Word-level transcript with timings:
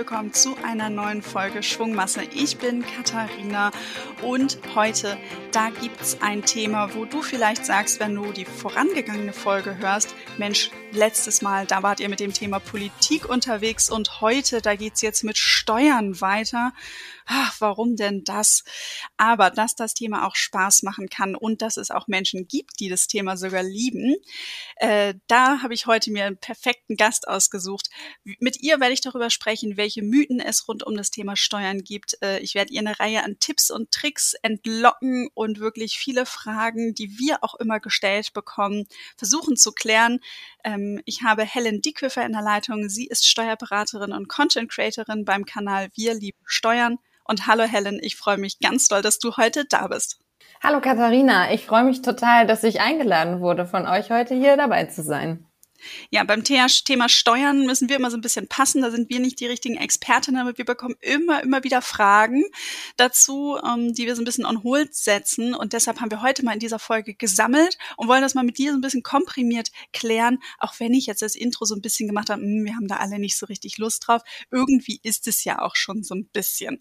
willkommen 0.00 0.32
zu 0.32 0.56
einer 0.62 0.88
neuen 0.88 1.20
Folge 1.20 1.62
Schwungmasse. 1.62 2.22
Ich 2.34 2.56
bin 2.56 2.82
Katharina 2.86 3.70
und 4.22 4.58
heute, 4.74 5.18
da 5.52 5.68
gibt 5.68 6.00
es 6.00 6.22
ein 6.22 6.40
Thema, 6.40 6.94
wo 6.94 7.04
du 7.04 7.20
vielleicht 7.20 7.66
sagst, 7.66 8.00
wenn 8.00 8.14
du 8.14 8.32
die 8.32 8.46
vorangegangene 8.46 9.34
Folge 9.34 9.76
hörst, 9.76 10.14
Mensch, 10.38 10.70
letztes 10.92 11.42
Mal, 11.42 11.66
da 11.66 11.82
wart 11.82 12.00
ihr 12.00 12.08
mit 12.08 12.20
dem 12.20 12.32
Thema 12.32 12.58
Politik 12.58 13.28
unterwegs 13.28 13.90
und 13.90 14.20
heute, 14.20 14.60
da 14.60 14.74
geht 14.76 14.94
es 14.94 15.02
jetzt 15.02 15.24
mit 15.24 15.38
Steuern 15.38 16.20
weiter 16.20 16.72
ach, 17.30 17.54
warum 17.60 17.94
denn 17.96 18.24
das? 18.24 18.64
Aber 19.16 19.50
dass 19.50 19.76
das 19.76 19.94
Thema 19.94 20.26
auch 20.26 20.34
Spaß 20.34 20.82
machen 20.82 21.08
kann 21.08 21.36
und 21.36 21.62
dass 21.62 21.76
es 21.76 21.90
auch 21.90 22.08
Menschen 22.08 22.48
gibt, 22.48 22.80
die 22.80 22.88
das 22.88 23.06
Thema 23.06 23.36
sogar 23.36 23.62
lieben, 23.62 24.16
äh, 24.76 25.14
da 25.28 25.62
habe 25.62 25.72
ich 25.72 25.86
heute 25.86 26.10
mir 26.10 26.24
einen 26.24 26.38
perfekten 26.38 26.96
Gast 26.96 27.28
ausgesucht. 27.28 27.88
Mit 28.24 28.60
ihr 28.60 28.80
werde 28.80 28.94
ich 28.94 29.00
darüber 29.00 29.30
sprechen, 29.30 29.76
welche 29.76 30.02
Mythen 30.02 30.40
es 30.40 30.66
rund 30.66 30.84
um 30.84 30.96
das 30.96 31.12
Thema 31.12 31.36
Steuern 31.36 31.84
gibt. 31.84 32.18
Äh, 32.20 32.40
ich 32.40 32.56
werde 32.56 32.72
ihr 32.72 32.80
eine 32.80 32.98
Reihe 32.98 33.22
an 33.22 33.38
Tipps 33.38 33.70
und 33.70 33.92
Tricks 33.92 34.34
entlocken 34.42 35.28
und 35.34 35.60
wirklich 35.60 35.98
viele 35.98 36.26
Fragen, 36.26 36.94
die 36.94 37.18
wir 37.18 37.44
auch 37.44 37.54
immer 37.54 37.78
gestellt 37.78 38.32
bekommen, 38.32 38.86
versuchen 39.16 39.56
zu 39.56 39.70
klären. 39.70 40.18
Ähm, 40.64 40.79
ich 41.04 41.22
habe 41.22 41.42
Helen 41.42 41.82
Dickhöfer 41.82 42.24
in 42.24 42.32
der 42.32 42.42
Leitung. 42.42 42.88
Sie 42.88 43.06
ist 43.06 43.26
Steuerberaterin 43.26 44.12
und 44.12 44.28
Content 44.28 44.70
Creatorin 44.70 45.24
beim 45.24 45.44
Kanal 45.44 45.88
Wir 45.94 46.14
lieben 46.14 46.40
Steuern. 46.44 46.98
Und 47.24 47.46
hallo 47.46 47.64
Helen, 47.64 47.98
ich 48.02 48.16
freue 48.16 48.38
mich 48.38 48.58
ganz 48.60 48.88
doll, 48.88 49.02
dass 49.02 49.18
du 49.18 49.36
heute 49.36 49.64
da 49.64 49.88
bist. 49.88 50.18
Hallo 50.62 50.80
Katharina, 50.80 51.52
ich 51.52 51.64
freue 51.64 51.84
mich 51.84 52.02
total, 52.02 52.46
dass 52.46 52.64
ich 52.64 52.80
eingeladen 52.80 53.40
wurde, 53.40 53.66
von 53.66 53.86
euch 53.86 54.10
heute 54.10 54.34
hier 54.34 54.56
dabei 54.56 54.84
zu 54.84 55.02
sein. 55.02 55.46
Ja, 56.10 56.24
beim 56.24 56.44
Thema 56.44 57.08
Steuern 57.08 57.66
müssen 57.66 57.88
wir 57.88 57.96
immer 57.96 58.10
so 58.10 58.16
ein 58.16 58.20
bisschen 58.20 58.48
passen. 58.48 58.82
Da 58.82 58.90
sind 58.90 59.10
wir 59.10 59.20
nicht 59.20 59.40
die 59.40 59.46
richtigen 59.46 59.76
Expertinnen, 59.76 60.40
aber 60.40 60.56
wir 60.56 60.64
bekommen 60.64 60.96
immer, 61.00 61.42
immer 61.42 61.64
wieder 61.64 61.82
Fragen 61.82 62.44
dazu, 62.96 63.58
ähm, 63.64 63.94
die 63.94 64.06
wir 64.06 64.16
so 64.16 64.22
ein 64.22 64.24
bisschen 64.24 64.44
on 64.44 64.62
hold 64.62 64.94
setzen. 64.94 65.54
Und 65.54 65.72
deshalb 65.72 66.00
haben 66.00 66.10
wir 66.10 66.22
heute 66.22 66.44
mal 66.44 66.52
in 66.52 66.60
dieser 66.60 66.78
Folge 66.78 67.14
gesammelt 67.14 67.78
und 67.96 68.08
wollen 68.08 68.22
das 68.22 68.34
mal 68.34 68.44
mit 68.44 68.58
dir 68.58 68.72
so 68.72 68.78
ein 68.78 68.80
bisschen 68.80 69.02
komprimiert 69.02 69.70
klären. 69.92 70.38
Auch 70.58 70.74
wenn 70.78 70.94
ich 70.94 71.06
jetzt 71.06 71.22
das 71.22 71.34
Intro 71.34 71.64
so 71.64 71.74
ein 71.74 71.82
bisschen 71.82 72.06
gemacht 72.08 72.30
habe, 72.30 72.42
mh, 72.42 72.46
hm, 72.46 72.64
wir 72.64 72.74
haben 72.74 72.88
da 72.88 72.96
alle 72.96 73.18
nicht 73.18 73.36
so 73.36 73.46
richtig 73.46 73.78
Lust 73.78 74.06
drauf. 74.06 74.22
Irgendwie 74.50 75.00
ist 75.02 75.26
es 75.26 75.44
ja 75.44 75.60
auch 75.60 75.76
schon 75.76 76.02
so 76.02 76.14
ein 76.14 76.26
bisschen. 76.26 76.78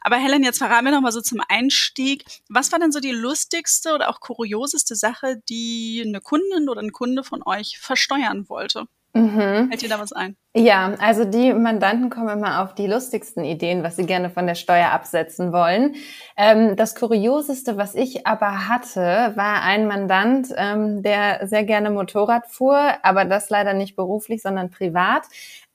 Aber 0.00 0.16
Helen, 0.16 0.44
jetzt 0.44 0.58
verraten 0.58 0.84
wir 0.84 0.92
noch 0.92 1.00
mal 1.00 1.12
so 1.12 1.20
zum 1.20 1.40
Einstieg. 1.48 2.24
Was 2.48 2.72
war 2.72 2.78
denn 2.78 2.92
so 2.92 3.00
die 3.00 3.10
lustigste 3.10 3.94
oder 3.94 4.08
auch 4.08 4.20
kurioseste 4.20 4.94
Sache, 4.94 5.42
die 5.48 6.02
eine 6.06 6.20
Kundin 6.20 6.68
oder 6.68 6.80
ein 6.80 6.92
Kunde 6.92 7.24
von 7.24 7.42
euch 7.44 7.78
versteuern 7.78 8.37
lernen 8.38 8.48
wollte. 8.48 8.84
Mhm. 9.14 9.68
Fällt 9.68 9.82
dir 9.82 9.88
da 9.88 9.98
was 9.98 10.12
ein? 10.12 10.36
Ja, 10.54 10.94
also 11.00 11.24
die 11.24 11.52
Mandanten 11.54 12.10
kommen 12.10 12.28
immer 12.28 12.62
auf 12.62 12.74
die 12.74 12.86
lustigsten 12.86 13.42
Ideen, 13.42 13.82
was 13.82 13.96
sie 13.96 14.04
gerne 14.04 14.28
von 14.28 14.46
der 14.46 14.54
Steuer 14.54 14.90
absetzen 14.90 15.52
wollen. 15.52 15.94
Ähm, 16.36 16.76
das 16.76 16.94
Kurioseste, 16.94 17.78
was 17.78 17.94
ich 17.94 18.26
aber 18.26 18.68
hatte, 18.68 19.32
war 19.34 19.62
ein 19.62 19.86
Mandant, 19.86 20.48
ähm, 20.56 21.02
der 21.02 21.46
sehr 21.48 21.64
gerne 21.64 21.90
Motorrad 21.90 22.46
fuhr, 22.48 22.92
aber 23.02 23.24
das 23.24 23.48
leider 23.48 23.72
nicht 23.72 23.96
beruflich, 23.96 24.42
sondern 24.42 24.70
privat. 24.70 25.22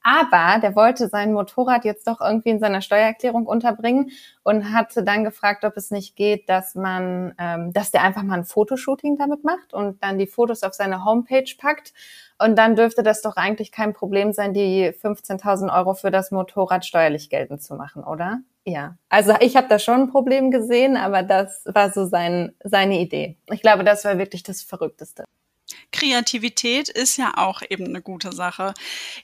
Aber 0.03 0.59
der 0.59 0.75
wollte 0.75 1.07
sein 1.07 1.31
Motorrad 1.31 1.85
jetzt 1.85 2.07
doch 2.07 2.19
irgendwie 2.19 2.49
in 2.49 2.59
seiner 2.59 2.81
Steuererklärung 2.81 3.47
unterbringen 3.47 4.11
und 4.43 4.73
hatte 4.73 5.03
dann 5.03 5.23
gefragt, 5.23 5.63
ob 5.63 5.77
es 5.77 5.91
nicht 5.91 6.17
geht, 6.17 6.49
dass 6.49 6.75
man, 6.75 7.33
ähm, 7.39 7.71
dass 7.71 7.91
der 7.91 8.03
einfach 8.03 8.23
mal 8.23 8.39
ein 8.39 8.45
Fotoshooting 8.45 9.17
damit 9.17 9.45
macht 9.45 9.73
und 9.73 10.03
dann 10.03 10.17
die 10.17 10.27
Fotos 10.27 10.63
auf 10.63 10.73
seine 10.73 11.05
Homepage 11.05 11.49
packt. 11.57 11.93
Und 12.37 12.57
dann 12.57 12.75
dürfte 12.75 13.03
das 13.03 13.21
doch 13.21 13.37
eigentlich 13.37 13.71
kein 13.71 13.93
Problem 13.93 14.33
sein, 14.33 14.53
die 14.53 14.91
15.000 14.91 15.73
Euro 15.73 15.93
für 15.93 16.11
das 16.11 16.31
Motorrad 16.31 16.85
steuerlich 16.85 17.29
geltend 17.29 17.63
zu 17.63 17.75
machen, 17.75 18.03
oder? 18.03 18.41
Ja, 18.65 18.97
also 19.09 19.33
ich 19.39 19.55
habe 19.55 19.67
da 19.67 19.79
schon 19.79 20.01
ein 20.01 20.11
Problem 20.11 20.51
gesehen, 20.51 20.97
aber 20.97 21.23
das 21.23 21.63
war 21.65 21.91
so 21.91 22.05
sein, 22.05 22.53
seine 22.63 22.99
Idee. 22.99 23.37
Ich 23.51 23.61
glaube, 23.61 23.83
das 23.83 24.03
war 24.03 24.17
wirklich 24.17 24.43
das 24.43 24.61
Verrückteste. 24.61 25.25
Kreativität 25.91 26.89
ist 26.89 27.17
ja 27.17 27.37
auch 27.37 27.61
eben 27.69 27.85
eine 27.85 28.01
gute 28.01 28.33
Sache. 28.33 28.73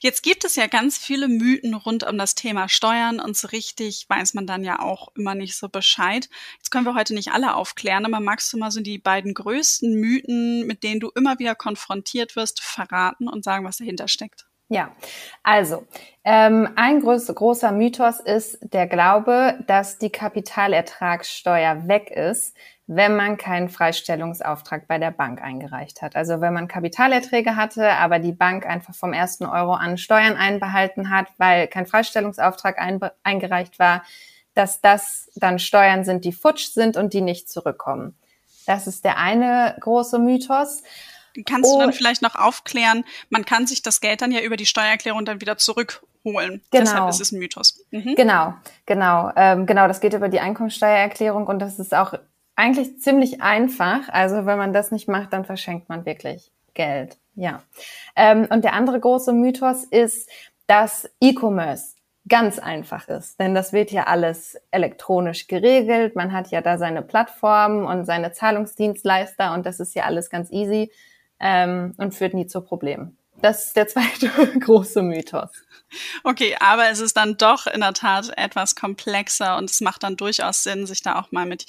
Jetzt 0.00 0.22
gibt 0.22 0.44
es 0.44 0.56
ja 0.56 0.66
ganz 0.66 0.96
viele 0.98 1.28
Mythen 1.28 1.74
rund 1.74 2.04
um 2.04 2.16
das 2.16 2.34
Thema 2.34 2.68
Steuern 2.68 3.20
und 3.20 3.36
so 3.36 3.48
richtig 3.48 4.06
weiß 4.08 4.34
man 4.34 4.46
dann 4.46 4.64
ja 4.64 4.80
auch 4.80 5.08
immer 5.16 5.34
nicht 5.34 5.56
so 5.56 5.68
Bescheid. 5.68 6.28
Jetzt 6.58 6.70
können 6.70 6.86
wir 6.86 6.94
heute 6.94 7.14
nicht 7.14 7.32
alle 7.32 7.54
aufklären, 7.54 8.06
aber 8.06 8.20
magst 8.20 8.52
du 8.52 8.58
mal 8.58 8.70
so 8.70 8.80
die 8.80 8.98
beiden 8.98 9.34
größten 9.34 9.94
Mythen, 9.94 10.66
mit 10.66 10.82
denen 10.82 11.00
du 11.00 11.10
immer 11.14 11.38
wieder 11.38 11.54
konfrontiert 11.54 12.36
wirst, 12.36 12.60
verraten 12.62 13.28
und 13.28 13.44
sagen, 13.44 13.64
was 13.64 13.78
dahinter 13.78 14.08
steckt? 14.08 14.49
Ja, 14.72 14.92
also 15.42 15.84
ähm, 16.22 16.68
ein 16.76 17.00
groß, 17.00 17.26
großer 17.34 17.72
Mythos 17.72 18.20
ist 18.20 18.56
der 18.72 18.86
Glaube, 18.86 19.58
dass 19.66 19.98
die 19.98 20.10
Kapitalertragssteuer 20.10 21.88
weg 21.88 22.08
ist, 22.08 22.56
wenn 22.86 23.16
man 23.16 23.36
keinen 23.36 23.68
Freistellungsauftrag 23.68 24.86
bei 24.86 24.98
der 24.98 25.10
Bank 25.10 25.42
eingereicht 25.42 26.02
hat. 26.02 26.14
Also 26.14 26.40
wenn 26.40 26.54
man 26.54 26.68
Kapitalerträge 26.68 27.56
hatte, 27.56 27.90
aber 27.94 28.20
die 28.20 28.30
Bank 28.30 28.64
einfach 28.64 28.94
vom 28.94 29.12
ersten 29.12 29.44
Euro 29.44 29.72
an 29.72 29.98
Steuern 29.98 30.36
einbehalten 30.36 31.10
hat, 31.10 31.26
weil 31.36 31.66
kein 31.66 31.86
Freistellungsauftrag 31.86 32.78
eingereicht 33.24 33.80
war, 33.80 34.04
dass 34.54 34.80
das 34.80 35.32
dann 35.34 35.58
Steuern 35.58 36.04
sind, 36.04 36.24
die 36.24 36.32
futsch 36.32 36.68
sind 36.68 36.96
und 36.96 37.12
die 37.12 37.22
nicht 37.22 37.50
zurückkommen. 37.50 38.16
Das 38.66 38.86
ist 38.86 39.04
der 39.04 39.18
eine 39.18 39.76
große 39.80 40.20
Mythos. 40.20 40.84
Kannst 41.46 41.70
oh. 41.70 41.74
du 41.74 41.84
dann 41.84 41.92
vielleicht 41.92 42.22
noch 42.22 42.34
aufklären, 42.34 43.04
man 43.28 43.44
kann 43.44 43.66
sich 43.66 43.82
das 43.82 44.00
Geld 44.00 44.22
dann 44.22 44.32
ja 44.32 44.40
über 44.40 44.56
die 44.56 44.66
Steuererklärung 44.66 45.24
dann 45.24 45.40
wieder 45.40 45.56
zurückholen. 45.58 46.62
Genau. 46.70 46.84
Deshalb 46.84 47.08
ist 47.08 47.20
es 47.20 47.32
ein 47.32 47.38
Mythos. 47.38 47.84
Mhm. 47.90 48.14
Genau, 48.14 48.54
genau. 48.86 49.32
Ähm, 49.36 49.66
genau, 49.66 49.88
das 49.88 50.00
geht 50.00 50.14
über 50.14 50.28
die 50.28 50.40
Einkommensteuererklärung 50.40 51.46
und 51.46 51.58
das 51.58 51.78
ist 51.78 51.94
auch 51.94 52.14
eigentlich 52.56 53.00
ziemlich 53.00 53.42
einfach. 53.42 54.08
Also 54.08 54.46
wenn 54.46 54.58
man 54.58 54.72
das 54.72 54.90
nicht 54.90 55.08
macht, 55.08 55.32
dann 55.32 55.44
verschenkt 55.44 55.88
man 55.88 56.04
wirklich 56.04 56.50
Geld. 56.74 57.16
Ja. 57.34 57.62
Ähm, 58.16 58.46
und 58.50 58.64
der 58.64 58.74
andere 58.74 59.00
große 59.00 59.32
Mythos 59.32 59.84
ist, 59.84 60.28
dass 60.66 61.08
E-Commerce 61.20 61.94
ganz 62.28 62.58
einfach 62.58 63.08
ist, 63.08 63.40
denn 63.40 63.54
das 63.54 63.72
wird 63.72 63.90
ja 63.90 64.04
alles 64.04 64.56
elektronisch 64.70 65.46
geregelt. 65.48 66.16
Man 66.16 66.32
hat 66.32 66.48
ja 66.48 66.60
da 66.60 66.78
seine 66.78 67.02
Plattformen 67.02 67.84
und 67.86 68.04
seine 68.04 68.32
Zahlungsdienstleister 68.32 69.52
und 69.54 69.66
das 69.66 69.80
ist 69.80 69.94
ja 69.94 70.04
alles 70.04 70.30
ganz 70.30 70.50
easy 70.52 70.92
ähm, 71.40 71.94
und 71.96 72.14
führt 72.14 72.34
nie 72.34 72.46
zu 72.46 72.60
Problemen. 72.60 73.16
Das 73.42 73.66
ist 73.66 73.76
der 73.76 73.88
zweite 73.88 74.28
große 74.60 75.02
Mythos. 75.02 75.50
Okay, 76.22 76.56
aber 76.60 76.88
es 76.88 77.00
ist 77.00 77.16
dann 77.16 77.36
doch 77.36 77.66
in 77.66 77.80
der 77.80 77.94
Tat 77.94 78.30
etwas 78.36 78.76
komplexer 78.76 79.56
und 79.56 79.70
es 79.70 79.80
macht 79.80 80.02
dann 80.02 80.16
durchaus 80.16 80.62
Sinn, 80.62 80.86
sich 80.86 81.02
da 81.02 81.18
auch 81.18 81.32
mal 81.32 81.46
mit 81.46 81.66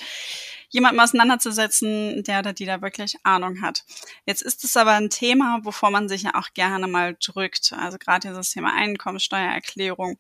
jemandem 0.70 1.02
auseinanderzusetzen, 1.02 2.24
der 2.24 2.40
oder 2.40 2.54
die 2.54 2.66
da 2.66 2.82
wirklich 2.82 3.16
Ahnung 3.24 3.62
hat. 3.62 3.84
Jetzt 4.26 4.42
ist 4.42 4.64
es 4.64 4.78
aber 4.78 4.92
ein 4.92 5.10
Thema, 5.10 5.60
wovor 5.64 5.92
man 5.92 6.08
sich 6.08 6.24
ja 6.24 6.36
auch 6.36 6.54
gerne 6.54 6.88
mal 6.88 7.18
drückt. 7.20 7.74
Also 7.74 7.98
gerade 7.98 8.28
dieses 8.30 8.52
Thema 8.52 8.74
Einkommensteuererklärung. 8.74 10.18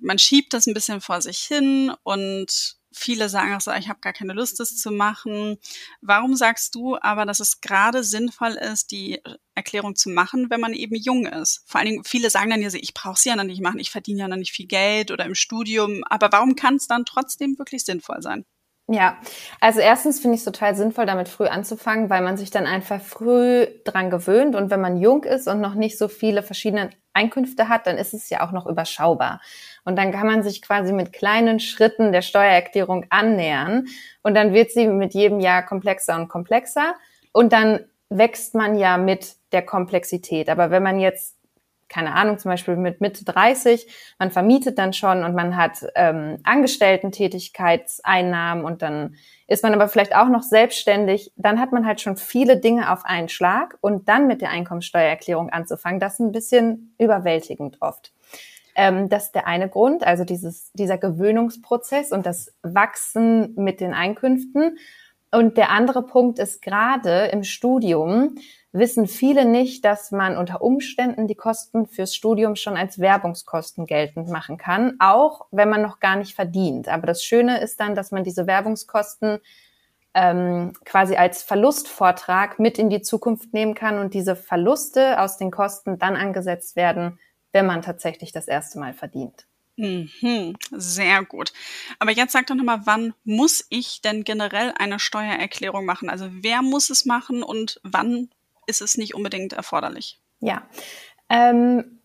Man 0.00 0.18
schiebt 0.18 0.54
das 0.54 0.66
ein 0.66 0.74
bisschen 0.74 1.00
vor 1.00 1.20
sich 1.20 1.38
hin 1.38 1.92
und 2.02 2.77
viele 2.92 3.28
sagen 3.28 3.54
auch 3.54 3.60
so, 3.60 3.72
ich 3.72 3.88
habe 3.88 4.00
gar 4.00 4.12
keine 4.12 4.32
Lust, 4.32 4.60
das 4.60 4.76
zu 4.76 4.90
machen. 4.90 5.58
Warum 6.00 6.34
sagst 6.34 6.74
du 6.74 6.96
aber, 7.00 7.26
dass 7.26 7.40
es 7.40 7.60
gerade 7.60 8.04
sinnvoll 8.04 8.52
ist, 8.52 8.90
die 8.90 9.20
Erklärung 9.54 9.96
zu 9.96 10.10
machen, 10.10 10.50
wenn 10.50 10.60
man 10.60 10.72
eben 10.72 10.96
jung 10.96 11.26
ist? 11.26 11.62
Vor 11.66 11.80
allen 11.80 11.90
Dingen, 11.90 12.04
viele 12.04 12.30
sagen 12.30 12.50
dann 12.50 12.62
ja, 12.62 12.68
ich 12.72 12.94
brauche 12.94 13.18
sie 13.18 13.28
ja 13.28 13.36
noch 13.36 13.44
nicht 13.44 13.62
machen, 13.62 13.80
ich 13.80 13.90
verdiene 13.90 14.20
ja 14.20 14.28
noch 14.28 14.36
nicht 14.36 14.52
viel 14.52 14.66
Geld 14.66 15.10
oder 15.10 15.24
im 15.24 15.34
Studium. 15.34 16.02
Aber 16.08 16.30
warum 16.32 16.56
kann 16.56 16.76
es 16.76 16.86
dann 16.86 17.04
trotzdem 17.04 17.58
wirklich 17.58 17.84
sinnvoll 17.84 18.22
sein? 18.22 18.44
Ja, 18.90 19.18
also 19.60 19.80
erstens 19.80 20.18
finde 20.18 20.36
ich 20.36 20.40
es 20.40 20.46
total 20.46 20.74
sinnvoll, 20.74 21.04
damit 21.04 21.28
früh 21.28 21.44
anzufangen, 21.44 22.08
weil 22.08 22.22
man 22.22 22.38
sich 22.38 22.50
dann 22.50 22.66
einfach 22.66 23.02
früh 23.02 23.66
dran 23.84 24.08
gewöhnt 24.08 24.56
und 24.56 24.70
wenn 24.70 24.80
man 24.80 24.96
jung 24.96 25.24
ist 25.24 25.46
und 25.46 25.60
noch 25.60 25.74
nicht 25.74 25.98
so 25.98 26.08
viele 26.08 26.42
verschiedene 26.42 26.88
Einkünfte 27.12 27.68
hat, 27.68 27.86
dann 27.86 27.98
ist 27.98 28.14
es 28.14 28.30
ja 28.30 28.46
auch 28.46 28.50
noch 28.50 28.64
überschaubar. 28.64 29.42
Und 29.88 29.96
dann 29.96 30.12
kann 30.12 30.26
man 30.26 30.42
sich 30.42 30.60
quasi 30.60 30.92
mit 30.92 31.14
kleinen 31.14 31.60
Schritten 31.60 32.12
der 32.12 32.20
Steuererklärung 32.20 33.06
annähern 33.08 33.86
und 34.22 34.34
dann 34.34 34.52
wird 34.52 34.70
sie 34.70 34.86
mit 34.86 35.14
jedem 35.14 35.40
Jahr 35.40 35.64
komplexer 35.64 36.14
und 36.16 36.28
komplexer 36.28 36.94
und 37.32 37.54
dann 37.54 37.86
wächst 38.10 38.54
man 38.54 38.78
ja 38.78 38.98
mit 38.98 39.36
der 39.52 39.62
Komplexität. 39.62 40.50
Aber 40.50 40.70
wenn 40.70 40.82
man 40.82 41.00
jetzt 41.00 41.38
keine 41.88 42.12
Ahnung, 42.12 42.36
zum 42.36 42.50
Beispiel 42.50 42.76
mit 42.76 43.00
Mitte 43.00 43.24
30, 43.24 43.86
man 44.18 44.30
vermietet 44.30 44.76
dann 44.76 44.92
schon 44.92 45.24
und 45.24 45.34
man 45.34 45.56
hat 45.56 45.86
ähm, 45.94 46.36
Angestellten-Tätigkeitseinnahmen 46.44 48.66
und 48.66 48.82
dann 48.82 49.16
ist 49.46 49.62
man 49.62 49.72
aber 49.72 49.88
vielleicht 49.88 50.14
auch 50.14 50.28
noch 50.28 50.42
selbstständig, 50.42 51.32
dann 51.36 51.58
hat 51.58 51.72
man 51.72 51.86
halt 51.86 52.02
schon 52.02 52.18
viele 52.18 52.58
Dinge 52.58 52.92
auf 52.92 53.06
einen 53.06 53.30
Schlag 53.30 53.78
und 53.80 54.06
dann 54.06 54.26
mit 54.26 54.42
der 54.42 54.50
Einkommensteuererklärung 54.50 55.48
anzufangen, 55.48 55.98
das 55.98 56.12
ist 56.14 56.20
ein 56.20 56.32
bisschen 56.32 56.94
überwältigend 56.98 57.78
oft. 57.80 58.12
Ähm, 58.78 59.08
das 59.08 59.24
ist 59.24 59.34
der 59.34 59.48
eine 59.48 59.68
Grund, 59.68 60.06
also 60.06 60.24
dieses, 60.24 60.70
dieser 60.72 60.98
Gewöhnungsprozess 60.98 62.12
und 62.12 62.24
das 62.24 62.54
Wachsen 62.62 63.54
mit 63.56 63.80
den 63.80 63.92
Einkünften. 63.92 64.78
Und 65.32 65.56
der 65.56 65.70
andere 65.70 66.06
Punkt 66.06 66.38
ist 66.38 66.62
gerade 66.62 67.26
im 67.26 67.42
Studium 67.42 68.36
wissen 68.72 69.08
viele 69.08 69.44
nicht, 69.44 69.84
dass 69.84 70.12
man 70.12 70.36
unter 70.36 70.62
Umständen 70.62 71.26
die 71.26 71.34
Kosten 71.34 71.86
fürs 71.86 72.14
Studium 72.14 72.54
schon 72.54 72.76
als 72.76 73.00
Werbungskosten 73.00 73.86
geltend 73.86 74.28
machen 74.28 74.58
kann, 74.58 74.94
auch 75.00 75.46
wenn 75.50 75.68
man 75.68 75.82
noch 75.82 75.98
gar 75.98 76.16
nicht 76.16 76.36
verdient. 76.36 76.88
Aber 76.88 77.06
das 77.06 77.24
Schöne 77.24 77.60
ist 77.60 77.80
dann, 77.80 77.96
dass 77.96 78.12
man 78.12 78.22
diese 78.22 78.46
Werbungskosten 78.46 79.40
ähm, 80.14 80.72
quasi 80.84 81.16
als 81.16 81.42
Verlustvortrag 81.42 82.58
mit 82.58 82.78
in 82.78 82.90
die 82.90 83.02
Zukunft 83.02 83.52
nehmen 83.52 83.74
kann 83.74 83.98
und 83.98 84.14
diese 84.14 84.36
Verluste 84.36 85.20
aus 85.20 85.36
den 85.36 85.50
Kosten 85.50 85.98
dann 85.98 86.14
angesetzt 86.14 86.76
werden, 86.76 87.18
wenn 87.52 87.66
man 87.66 87.82
tatsächlich 87.82 88.32
das 88.32 88.48
erste 88.48 88.78
Mal 88.78 88.94
verdient. 88.94 89.46
Mhm, 89.78 90.56
sehr 90.72 91.24
gut. 91.24 91.52
Aber 92.00 92.10
jetzt 92.10 92.32
sag 92.32 92.48
doch 92.48 92.56
nochmal, 92.56 92.80
wann 92.84 93.14
muss 93.24 93.64
ich 93.70 94.02
denn 94.02 94.24
generell 94.24 94.72
eine 94.76 94.98
Steuererklärung 94.98 95.84
machen? 95.84 96.10
Also 96.10 96.28
wer 96.30 96.62
muss 96.62 96.90
es 96.90 97.04
machen 97.04 97.44
und 97.44 97.80
wann 97.84 98.28
ist 98.66 98.82
es 98.82 98.98
nicht 98.98 99.14
unbedingt 99.14 99.52
erforderlich? 99.52 100.20
Ja. 100.40 100.62
Ähm, 101.28 102.00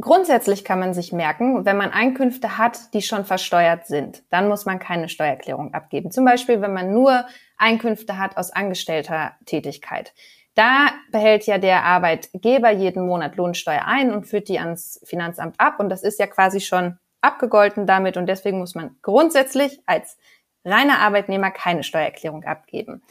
grundsätzlich 0.00 0.64
kann 0.64 0.78
man 0.78 0.94
sich 0.94 1.12
merken, 1.12 1.64
wenn 1.64 1.76
man 1.76 1.90
Einkünfte 1.90 2.58
hat, 2.58 2.94
die 2.94 3.02
schon 3.02 3.24
versteuert 3.24 3.88
sind, 3.88 4.22
dann 4.30 4.48
muss 4.48 4.64
man 4.64 4.78
keine 4.78 5.08
Steuererklärung 5.08 5.74
abgeben. 5.74 6.12
Zum 6.12 6.24
Beispiel, 6.24 6.60
wenn 6.60 6.72
man 6.72 6.92
nur 6.92 7.26
Einkünfte 7.56 8.18
hat 8.18 8.36
aus 8.36 8.50
angestellter 8.50 9.34
Tätigkeit. 9.46 10.14
Da 10.56 10.88
behält 11.12 11.46
ja 11.46 11.58
der 11.58 11.84
Arbeitgeber 11.84 12.70
jeden 12.70 13.06
Monat 13.06 13.36
Lohnsteuer 13.36 13.84
ein 13.84 14.10
und 14.10 14.26
führt 14.26 14.48
die 14.48 14.58
ans 14.58 15.00
Finanzamt 15.04 15.60
ab. 15.60 15.78
Und 15.78 15.90
das 15.90 16.02
ist 16.02 16.18
ja 16.18 16.26
quasi 16.26 16.60
schon 16.60 16.98
abgegolten 17.20 17.86
damit. 17.86 18.16
Und 18.16 18.26
deswegen 18.26 18.58
muss 18.58 18.74
man 18.74 18.96
grundsätzlich 19.02 19.80
als 19.84 20.16
reiner 20.64 21.00
Arbeitnehmer 21.00 21.50
keine 21.50 21.82
Steuererklärung 21.82 22.44
abgeben. 22.44 23.02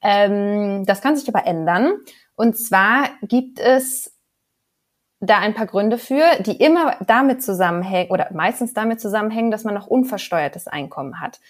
Ähm, 0.00 0.86
das 0.86 1.02
kann 1.02 1.16
sich 1.16 1.28
aber 1.28 1.46
ändern. 1.46 1.98
Und 2.34 2.56
zwar 2.56 3.10
gibt 3.22 3.60
es 3.60 4.16
da 5.20 5.38
ein 5.38 5.52
paar 5.52 5.66
Gründe 5.66 5.98
für, 5.98 6.24
die 6.40 6.56
immer 6.56 6.96
damit 7.06 7.42
zusammenhängen 7.42 8.10
oder 8.10 8.30
meistens 8.32 8.72
damit 8.72 9.02
zusammenhängen, 9.02 9.50
dass 9.50 9.64
man 9.64 9.74
noch 9.74 9.86
unversteuertes 9.86 10.66
Einkommen 10.66 11.20
hat. 11.20 11.40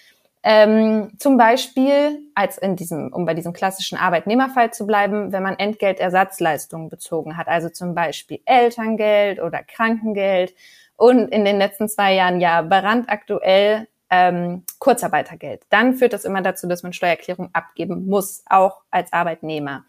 Ähm, 0.43 1.13
zum 1.19 1.37
Beispiel, 1.37 2.19
als 2.35 2.57
in 2.57 2.75
diesem, 2.75 3.13
um 3.13 3.27
bei 3.27 3.35
diesem 3.35 3.53
klassischen 3.53 3.99
Arbeitnehmerfall 3.99 4.73
zu 4.73 4.87
bleiben, 4.87 5.33
wenn 5.33 5.43
man 5.43 5.59
Entgeltersatzleistungen 5.59 6.89
bezogen 6.89 7.37
hat, 7.37 7.47
also 7.47 7.69
zum 7.69 7.95
Beispiel 7.95 8.41
Elterngeld 8.47 9.41
oder 9.41 9.63
Krankengeld 9.63 10.55
und 10.97 11.29
in 11.29 11.45
den 11.45 11.59
letzten 11.59 11.89
zwei 11.89 12.15
Jahren 12.15 12.41
ja 12.41 12.63
brandaktuell 12.63 13.87
ähm, 14.09 14.65
Kurzarbeitergeld. 14.79 15.63
Dann 15.69 15.95
führt 15.95 16.15
das 16.15 16.25
immer 16.25 16.41
dazu, 16.41 16.67
dass 16.67 16.83
man 16.83 16.95
Steuererklärung 16.95 17.51
abgeben 17.53 18.07
muss, 18.07 18.43
auch 18.47 18.83
als 18.91 19.13
Arbeitnehmer. 19.13 19.85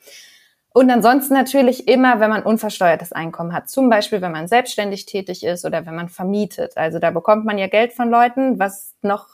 Und 0.74 0.90
ansonsten 0.90 1.34
natürlich 1.34 1.88
immer, 1.88 2.20
wenn 2.20 2.30
man 2.30 2.44
unversteuertes 2.44 3.12
Einkommen 3.12 3.52
hat. 3.52 3.70
Zum 3.70 3.90
Beispiel, 3.90 4.22
wenn 4.22 4.32
man 4.32 4.48
selbstständig 4.48 5.06
tätig 5.06 5.44
ist 5.44 5.66
oder 5.66 5.86
wenn 5.86 5.96
man 5.96 6.08
vermietet. 6.08 6.78
Also 6.78 7.00
da 7.00 7.12
bekommt 7.12 7.46
man 7.46 7.58
ja 7.58 7.68
Geld 7.68 7.92
von 7.92 8.10
Leuten, 8.10 8.58
was 8.58 8.94
noch 9.02 9.28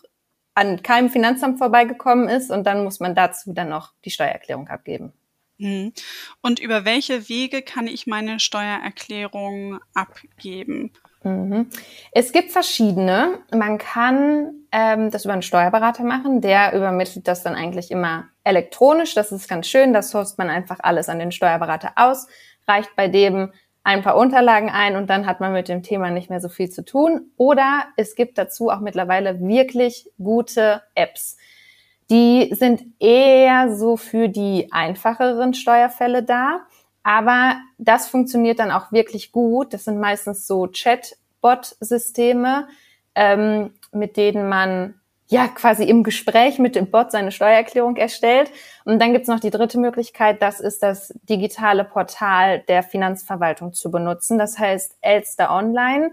an 0.58 0.82
keinem 0.82 1.12
Finanzamt 1.12 1.60
vorbeigekommen 1.60 2.28
ist 2.28 2.50
und 2.50 2.66
dann 2.66 2.84
muss 2.84 3.00
man 3.00 3.14
dazu 3.14 3.54
dann 3.54 3.70
noch 3.70 3.94
die 4.04 4.10
Steuererklärung 4.10 4.68
abgeben. 4.70 5.14
Mhm. 5.60 5.94
Und 6.42 6.60
über 6.60 6.84
welche 6.84 7.30
Wege 7.30 7.62
kann 7.62 7.86
ich 7.86 8.08
meine 8.08 8.40
Steuererklärung 8.40 9.78
abgeben? 9.94 10.94
Mhm. 11.24 11.70
Es 12.12 12.32
gibt 12.32 12.52
verschiedene. 12.52 13.38
Man 13.54 13.78
kann 13.78 14.66
ähm, 14.72 15.12
das 15.12 15.26
über 15.26 15.34
einen 15.34 15.44
Steuerberater 15.44 16.04
machen, 16.04 16.42
der 16.42 16.74
übermittelt 16.74 17.28
das 17.28 17.44
dann 17.44 17.54
eigentlich 17.54 17.92
immer 17.92 18.26
elektronisch. 18.44 19.14
Das 19.14 19.32
ist 19.32 19.48
ganz 19.48 19.68
schön. 19.68 19.94
Das 19.94 20.10
sourst 20.10 20.40
man 20.40 20.50
einfach 20.50 20.80
alles 20.82 21.08
an 21.08 21.20
den 21.20 21.32
Steuerberater 21.32 21.92
aus, 21.98 22.28
reicht 22.68 22.96
bei 22.96 23.08
dem 23.08 23.52
ein 23.88 24.02
paar 24.02 24.18
Unterlagen 24.18 24.70
ein 24.70 24.98
und 24.98 25.10
dann 25.10 25.26
hat 25.26 25.40
man 25.40 25.54
mit 25.54 25.70
dem 25.70 25.82
Thema 25.82 26.12
nicht 26.12 26.30
mehr 26.30 26.42
so 26.42 26.50
viel 26.50 26.70
zu 26.70 26.84
tun. 26.84 27.32
Oder 27.38 27.86
es 27.96 28.16
gibt 28.16 28.38
dazu 28.38 28.70
auch 28.70 28.82
mittlerweile 28.82 29.40
wirklich 29.40 30.12
gute 30.22 30.84
Apps. 30.94 31.38
Die 32.10 32.54
sind 32.54 32.84
eher 33.00 33.74
so 33.74 33.96
für 33.96 34.28
die 34.28 34.74
einfacheren 34.74 35.54
Steuerfälle 35.54 36.22
da. 36.22 36.66
Aber 37.02 37.56
das 37.78 38.10
funktioniert 38.10 38.60
dann 38.60 38.72
auch 38.72 38.92
wirklich 38.92 39.32
gut. 39.32 39.74
Das 39.74 39.86
sind 39.86 40.02
meistens 40.02 40.48
so 40.48 40.68
Chat-Bot-Systeme, 40.68 42.68
ähm, 43.16 43.72
mit 43.94 44.18
denen 44.18 44.50
man 44.50 44.96
ja 45.28 45.48
quasi 45.48 45.84
im 45.84 46.04
Gespräch 46.04 46.58
mit 46.58 46.76
dem 46.76 46.90
Bot 46.90 47.12
seine 47.12 47.32
Steuererklärung 47.32 47.98
erstellt. 47.98 48.52
Und 48.86 49.02
dann 49.02 49.14
gibt's 49.14 49.28
noch 49.28 49.40
die 49.40 49.50
dritte 49.50 49.80
Möglichkeit, 49.80 50.42
das 50.42 50.60
ist 50.60 50.82
das 50.82 51.14
digitale 51.30 51.84
Portal 51.84 52.60
der 52.68 52.84
Finanzverwaltung 52.84 53.74
zu 53.74 53.92
benutzen. 53.92 54.38
Das 54.38 54.58
heißt 54.58 54.98
Elster 55.02 55.52
Online. 55.52 56.12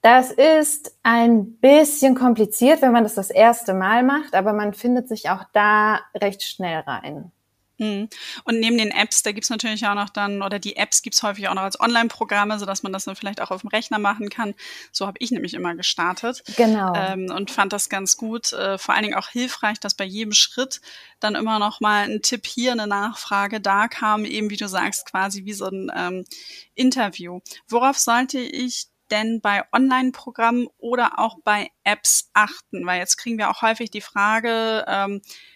Das 0.00 0.30
ist 0.30 0.98
ein 1.02 1.56
bisschen 1.56 2.14
kompliziert, 2.14 2.82
wenn 2.82 2.92
man 2.92 3.04
das 3.04 3.14
das 3.14 3.30
erste 3.30 3.72
Mal 3.72 4.02
macht, 4.02 4.34
aber 4.34 4.52
man 4.52 4.74
findet 4.74 5.08
sich 5.08 5.30
auch 5.30 5.44
da 5.54 6.00
recht 6.14 6.42
schnell 6.42 6.80
rein. 6.80 7.32
Mhm. 7.78 8.08
Und 8.44 8.60
neben 8.60 8.78
den 8.78 8.90
Apps, 8.90 9.22
da 9.22 9.32
gibt's 9.32 9.50
natürlich 9.50 9.86
auch 9.86 9.94
noch 9.94 10.10
dann, 10.10 10.42
oder 10.42 10.58
die 10.58 10.76
Apps 10.76 11.02
gibt's 11.02 11.22
häufig 11.22 11.48
auch 11.48 11.54
noch 11.54 11.62
als 11.62 11.80
Online-Programme, 11.80 12.58
sodass 12.58 12.82
man 12.82 12.92
das 12.92 13.04
dann 13.04 13.16
vielleicht 13.16 13.40
auch 13.40 13.50
auf 13.50 13.62
dem 13.62 13.68
Rechner 13.68 13.98
machen 13.98 14.30
kann. 14.30 14.54
So 14.92 15.06
habe 15.06 15.16
ich 15.20 15.30
nämlich 15.30 15.54
immer 15.54 15.74
gestartet. 15.74 16.42
Genau. 16.56 16.92
Ähm, 16.94 17.30
und 17.34 17.50
fand 17.50 17.72
das 17.72 17.88
ganz 17.88 18.16
gut. 18.16 18.52
Äh, 18.52 18.78
vor 18.78 18.94
allen 18.94 19.04
Dingen 19.04 19.16
auch 19.16 19.28
hilfreich, 19.28 19.80
dass 19.80 19.94
bei 19.94 20.04
jedem 20.04 20.32
Schritt 20.32 20.80
dann 21.20 21.34
immer 21.34 21.58
noch 21.58 21.80
mal 21.80 22.08
ein 22.08 22.22
Tipp 22.22 22.46
hier, 22.46 22.72
eine 22.72 22.86
Nachfrage 22.86 23.60
da 23.60 23.88
kam, 23.88 24.24
eben 24.24 24.50
wie 24.50 24.56
du 24.56 24.68
sagst, 24.68 25.06
quasi 25.10 25.44
wie 25.44 25.52
so 25.52 25.66
ein 25.66 25.90
ähm, 25.94 26.24
Interview. 26.74 27.40
Worauf 27.68 27.98
sollte 27.98 28.38
ich 28.38 28.86
denn 29.10 29.40
bei 29.40 29.62
Online-Programmen 29.72 30.68
oder 30.78 31.18
auch 31.18 31.38
bei 31.44 31.70
Apps 31.82 32.30
achten? 32.32 32.86
Weil 32.86 33.00
jetzt 33.00 33.16
kriegen 33.16 33.38
wir 33.38 33.50
auch 33.50 33.62
häufig 33.62 33.90
die 33.90 34.00
Frage, 34.00 34.84
ähm, 34.86 35.16
äh, 35.16 35.53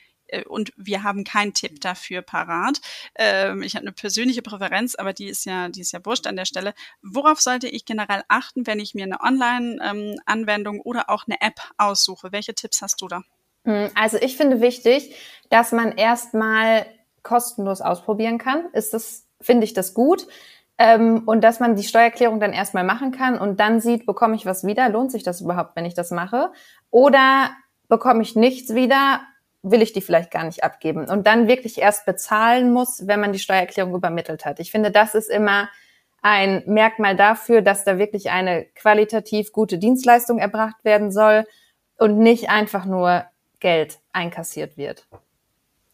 und 0.48 0.72
wir 0.76 1.02
haben 1.02 1.24
keinen 1.24 1.54
Tipp 1.54 1.80
dafür 1.80 2.22
parat. 2.22 2.80
Ähm, 3.14 3.62
ich 3.62 3.74
habe 3.74 3.84
eine 3.84 3.92
persönliche 3.92 4.42
Präferenz, 4.42 4.94
aber 4.94 5.12
die 5.12 5.28
ist 5.28 5.44
ja, 5.44 5.68
die 5.68 5.80
ist 5.80 5.92
ja 5.92 6.04
wurscht 6.04 6.26
an 6.26 6.36
der 6.36 6.44
Stelle. 6.44 6.74
Worauf 7.02 7.40
sollte 7.40 7.68
ich 7.68 7.84
generell 7.84 8.22
achten, 8.28 8.66
wenn 8.66 8.80
ich 8.80 8.94
mir 8.94 9.04
eine 9.04 9.20
Online-Anwendung 9.20 10.76
ähm, 10.76 10.82
oder 10.84 11.10
auch 11.10 11.24
eine 11.26 11.40
App 11.40 11.60
aussuche? 11.76 12.32
Welche 12.32 12.54
Tipps 12.54 12.82
hast 12.82 13.00
du 13.00 13.08
da? 13.08 13.22
Hm, 13.64 13.90
also 13.94 14.18
ich 14.18 14.36
finde 14.36 14.60
wichtig, 14.60 15.14
dass 15.50 15.72
man 15.72 15.92
erstmal 15.92 16.86
kostenlos 17.22 17.80
ausprobieren 17.80 18.38
kann. 18.38 18.66
Ist 18.72 18.94
das, 18.94 19.26
finde 19.40 19.64
ich 19.64 19.74
das 19.74 19.94
gut. 19.94 20.26
Ähm, 20.78 21.24
und 21.26 21.42
dass 21.42 21.58
man 21.58 21.74
die 21.74 21.82
Steuererklärung 21.82 22.38
dann 22.38 22.52
erstmal 22.52 22.84
machen 22.84 23.10
kann 23.10 23.36
und 23.38 23.58
dann 23.58 23.80
sieht, 23.80 24.06
bekomme 24.06 24.36
ich 24.36 24.46
was 24.46 24.64
wieder? 24.64 24.88
Lohnt 24.88 25.10
sich 25.10 25.24
das 25.24 25.40
überhaupt, 25.40 25.74
wenn 25.74 25.84
ich 25.84 25.94
das 25.94 26.12
mache? 26.12 26.52
Oder 26.90 27.50
bekomme 27.88 28.22
ich 28.22 28.36
nichts 28.36 28.74
wieder 28.74 29.20
will 29.62 29.82
ich 29.82 29.92
die 29.92 30.00
vielleicht 30.00 30.30
gar 30.30 30.44
nicht 30.44 30.62
abgeben 30.62 31.08
und 31.08 31.26
dann 31.26 31.48
wirklich 31.48 31.78
erst 31.78 32.06
bezahlen 32.06 32.72
muss, 32.72 33.06
wenn 33.06 33.20
man 33.20 33.32
die 33.32 33.38
Steuererklärung 33.38 33.94
übermittelt 33.94 34.44
hat. 34.44 34.60
Ich 34.60 34.70
finde, 34.70 34.90
das 34.90 35.14
ist 35.14 35.28
immer 35.28 35.68
ein 36.22 36.62
Merkmal 36.66 37.16
dafür, 37.16 37.62
dass 37.62 37.84
da 37.84 37.98
wirklich 37.98 38.30
eine 38.30 38.64
qualitativ 38.74 39.52
gute 39.52 39.78
Dienstleistung 39.78 40.38
erbracht 40.38 40.84
werden 40.84 41.10
soll 41.10 41.44
und 41.96 42.18
nicht 42.18 42.50
einfach 42.50 42.84
nur 42.84 43.24
Geld 43.60 43.98
einkassiert 44.12 44.76
wird. 44.76 45.06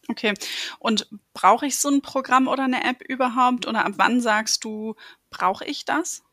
Okay. 0.09 0.33
Und 0.79 1.09
brauche 1.33 1.65
ich 1.65 1.79
so 1.79 1.89
ein 1.89 2.01
Programm 2.01 2.47
oder 2.47 2.63
eine 2.63 2.83
App 2.83 3.01
überhaupt? 3.01 3.67
Oder 3.67 3.85
ab 3.85 3.93
wann 3.97 4.21
sagst 4.21 4.63
du, 4.63 4.95
brauche 5.31 5.65
ich 5.65 5.85
das? 5.85 6.23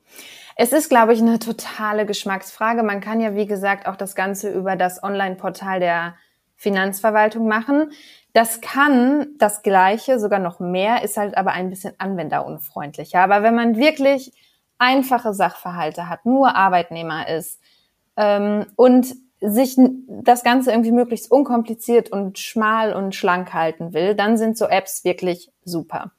Es 0.57 0.73
ist, 0.73 0.91
glaube 0.91 1.15
ich, 1.15 1.21
eine 1.21 1.39
totale 1.39 2.05
Geschmacksfrage. 2.05 2.83
Man 2.83 3.01
kann 3.01 3.21
ja, 3.21 3.35
wie 3.35 3.47
gesagt, 3.47 3.87
auch 3.87 3.97
das 3.97 4.15
Ganze 4.15 4.51
über 4.51 4.77
das 4.77 5.03
Online-Portal 5.03 5.81
der 5.81 6.17
Finanzverwaltung 6.62 7.49
machen. 7.49 7.90
Das 8.33 8.61
kann 8.61 9.26
das 9.37 9.62
Gleiche, 9.62 10.21
sogar 10.21 10.38
noch 10.38 10.61
mehr, 10.61 11.02
ist 11.02 11.16
halt 11.16 11.37
aber 11.37 11.50
ein 11.52 11.71
bisschen 11.71 11.95
anwenderunfreundlicher. 11.99 13.21
Aber 13.21 13.42
wenn 13.42 13.54
man 13.54 13.76
wirklich 13.76 14.33
einfache 14.78 15.35
Sachverhalte 15.35 16.09
hat, 16.09 16.25
nur 16.25 16.54
Arbeitnehmer 16.54 17.28
ist 17.28 17.61
ähm, 18.16 18.66
und 18.76 19.14
sich 19.40 19.76
das 20.07 20.45
Ganze 20.45 20.71
irgendwie 20.71 20.92
möglichst 20.92 21.31
unkompliziert 21.33 22.11
und 22.11 22.38
schmal 22.38 22.95
und 22.95 23.16
schlank 23.16 23.52
halten 23.52 23.92
will, 23.92 24.14
dann 24.14 24.37
sind 24.37 24.57
so 24.57 24.66
Apps 24.66 25.02
wirklich 25.04 25.50
super. 25.64 26.12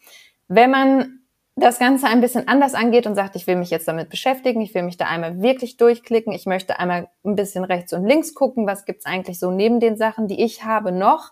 Wenn 0.49 0.71
man 0.71 1.22
das 1.55 1.77
Ganze 1.77 2.07
ein 2.07 2.21
bisschen 2.21 2.47
anders 2.47 2.73
angeht 2.73 3.05
und 3.05 3.15
sagt, 3.15 3.35
ich 3.35 3.45
will 3.45 3.55
mich 3.55 3.69
jetzt 3.69 3.87
damit 3.87 4.09
beschäftigen, 4.09 4.61
ich 4.61 4.73
will 4.73 4.83
mich 4.83 4.97
da 4.97 5.05
einmal 5.05 5.41
wirklich 5.41 5.77
durchklicken, 5.77 6.33
ich 6.33 6.45
möchte 6.45 6.79
einmal 6.79 7.09
ein 7.23 7.35
bisschen 7.35 7.63
rechts 7.63 7.93
und 7.93 8.05
links 8.05 8.33
gucken, 8.33 8.65
was 8.65 8.85
gibt's 8.85 9.05
eigentlich 9.05 9.39
so 9.39 9.51
neben 9.51 9.79
den 9.79 9.95
Sachen, 9.95 10.27
die 10.27 10.43
ich 10.43 10.63
habe 10.65 10.91
noch, 10.91 11.31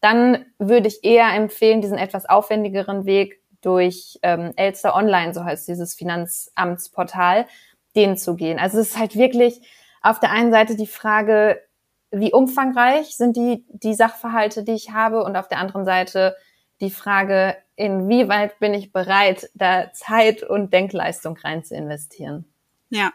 dann 0.00 0.46
würde 0.58 0.88
ich 0.88 1.04
eher 1.04 1.34
empfehlen, 1.34 1.82
diesen 1.82 1.98
etwas 1.98 2.26
aufwendigeren 2.26 3.04
Weg 3.04 3.42
durch 3.60 4.18
ähm, 4.22 4.52
Elster 4.56 4.94
Online, 4.94 5.34
so 5.34 5.44
heißt 5.44 5.68
dieses 5.68 5.94
Finanzamtsportal, 5.94 7.46
den 7.94 8.16
zu 8.16 8.36
gehen. 8.36 8.58
Also 8.58 8.78
es 8.78 8.90
ist 8.90 8.98
halt 8.98 9.16
wirklich 9.16 9.60
auf 10.00 10.20
der 10.20 10.30
einen 10.30 10.52
Seite 10.52 10.76
die 10.76 10.86
Frage, 10.86 11.60
wie 12.10 12.32
umfangreich 12.32 13.16
sind 13.16 13.36
die, 13.36 13.66
die 13.68 13.94
Sachverhalte, 13.94 14.62
die 14.62 14.72
ich 14.72 14.92
habe 14.92 15.24
und 15.24 15.36
auf 15.36 15.48
der 15.48 15.58
anderen 15.58 15.84
Seite 15.84 16.36
die 16.80 16.90
Frage, 16.90 17.56
inwieweit 17.76 18.58
bin 18.58 18.74
ich 18.74 18.92
bereit, 18.92 19.50
da 19.54 19.92
Zeit 19.92 20.42
und 20.42 20.72
Denkleistung 20.72 21.36
rein 21.36 21.64
zu 21.64 21.74
investieren. 21.74 22.44
Ja. 22.90 23.12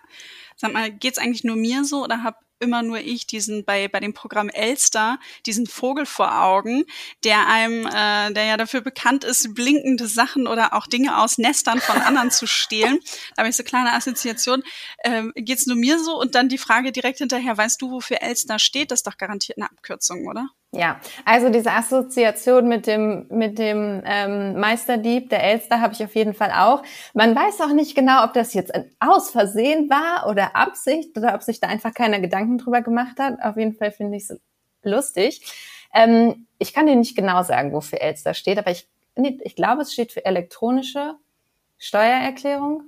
Sag 0.55 0.74
mal, 0.74 0.91
geht's 0.91 1.17
eigentlich 1.17 1.43
nur 1.43 1.55
mir 1.55 1.84
so 1.84 2.03
oder 2.03 2.24
habe 2.24 2.38
immer 2.60 2.82
nur 2.82 3.00
ich 3.00 3.27
diesen 3.27 3.65
bei 3.65 3.88
bei 3.89 4.00
dem 4.00 4.13
Programm 4.13 4.48
Elster 4.50 5.20
diesen 5.46 5.67
Vogel 5.67 6.05
vor 6.05 6.43
Augen, 6.43 6.86
der 7.24 7.48
einem, 7.48 7.86
äh, 7.86 8.34
der 8.34 8.46
ja 8.46 8.58
dafür 8.58 8.82
bekannt 8.82 9.24
ist, 9.24 9.53
blinkende 9.53 10.08
Sachen 10.08 10.48
oder 10.48 10.74
auch 10.74 10.88
Dinge 10.88 11.20
aus 11.22 11.38
Nestern 11.38 11.79
von 11.82 11.98
anderen 12.01 12.32
zu 12.32 12.48
stehlen. 12.48 13.00
Da 13.36 13.41
habe 13.41 13.50
ich 13.50 13.58
so 13.58 13.63
kleine 13.63 13.93
Assoziation. 13.93 14.63
Ähm, 15.03 15.34
geht's 15.36 15.67
nur 15.67 15.75
mir 15.75 16.00
so? 16.00 16.17
Und 16.20 16.36
dann 16.36 16.48
die 16.50 16.58
Frage 16.58 16.91
direkt 16.91 17.20
hinterher: 17.20 17.58
Weißt 17.58 17.82
du, 17.82 17.91
wofür 17.91 18.22
Elster 18.22 18.60
steht? 18.60 18.91
Das 18.91 19.00
ist 19.00 19.08
doch 19.08 19.17
garantiert 19.17 19.58
eine 19.58 19.70
Abkürzung, 19.70 20.27
oder? 20.27 20.50
Ja, 20.75 21.00
also 21.24 21.50
diese 21.50 21.72
Assoziation 21.72 22.68
mit 22.68 22.88
dem 22.88 23.27
mit 23.30 23.60
dem 23.60 24.01
ähm, 24.06 24.60
Meisterdieb 24.60 25.30
der 25.30 25.44
Elster 25.44 25.80
habe 25.80 25.94
ich 25.94 26.03
auf 26.03 26.15
jeden 26.15 26.34
Fall 26.34 26.51
auch. 26.51 26.82
Man 27.13 27.36
weiß 27.36 27.62
auch 27.62 27.74
nicht 27.74 27.94
genau, 27.94 28.24
ob 28.24 28.34
das 28.34 28.56
jetzt 28.56 28.74
aus 29.00 29.30
Versehen 29.30 29.88
war 29.92 30.27
oder 30.27 30.56
Absicht 30.56 31.15
oder 31.15 31.36
ob 31.36 31.44
sich 31.44 31.60
da 31.60 31.68
einfach 31.68 31.94
keiner 31.94 32.20
Gedanken 32.20 32.58
drüber 32.58 32.82
gemacht 32.82 33.20
hat. 33.20 33.39
Auf 33.44 33.56
jeden 33.56 33.75
Fall 33.75 33.92
finde 33.92 34.18
ich 34.18 34.24
es 34.24 34.42
lustig. 34.82 35.46
Ähm, 35.94 36.48
ich 36.58 36.74
kann 36.74 36.88
dir 36.88 36.96
nicht 36.96 37.15
genau 37.15 37.44
sagen, 37.44 37.72
wofür 37.72 38.01
Elster 38.01 38.34
steht, 38.34 38.58
aber 38.58 38.72
ich 38.72 38.88
ich 39.15 39.56
glaube, 39.56 39.84
es 39.84 39.94
steht 39.94 40.12
für 40.12 40.25
elektronische 40.25 41.13
Steuererklärung. 41.77 42.84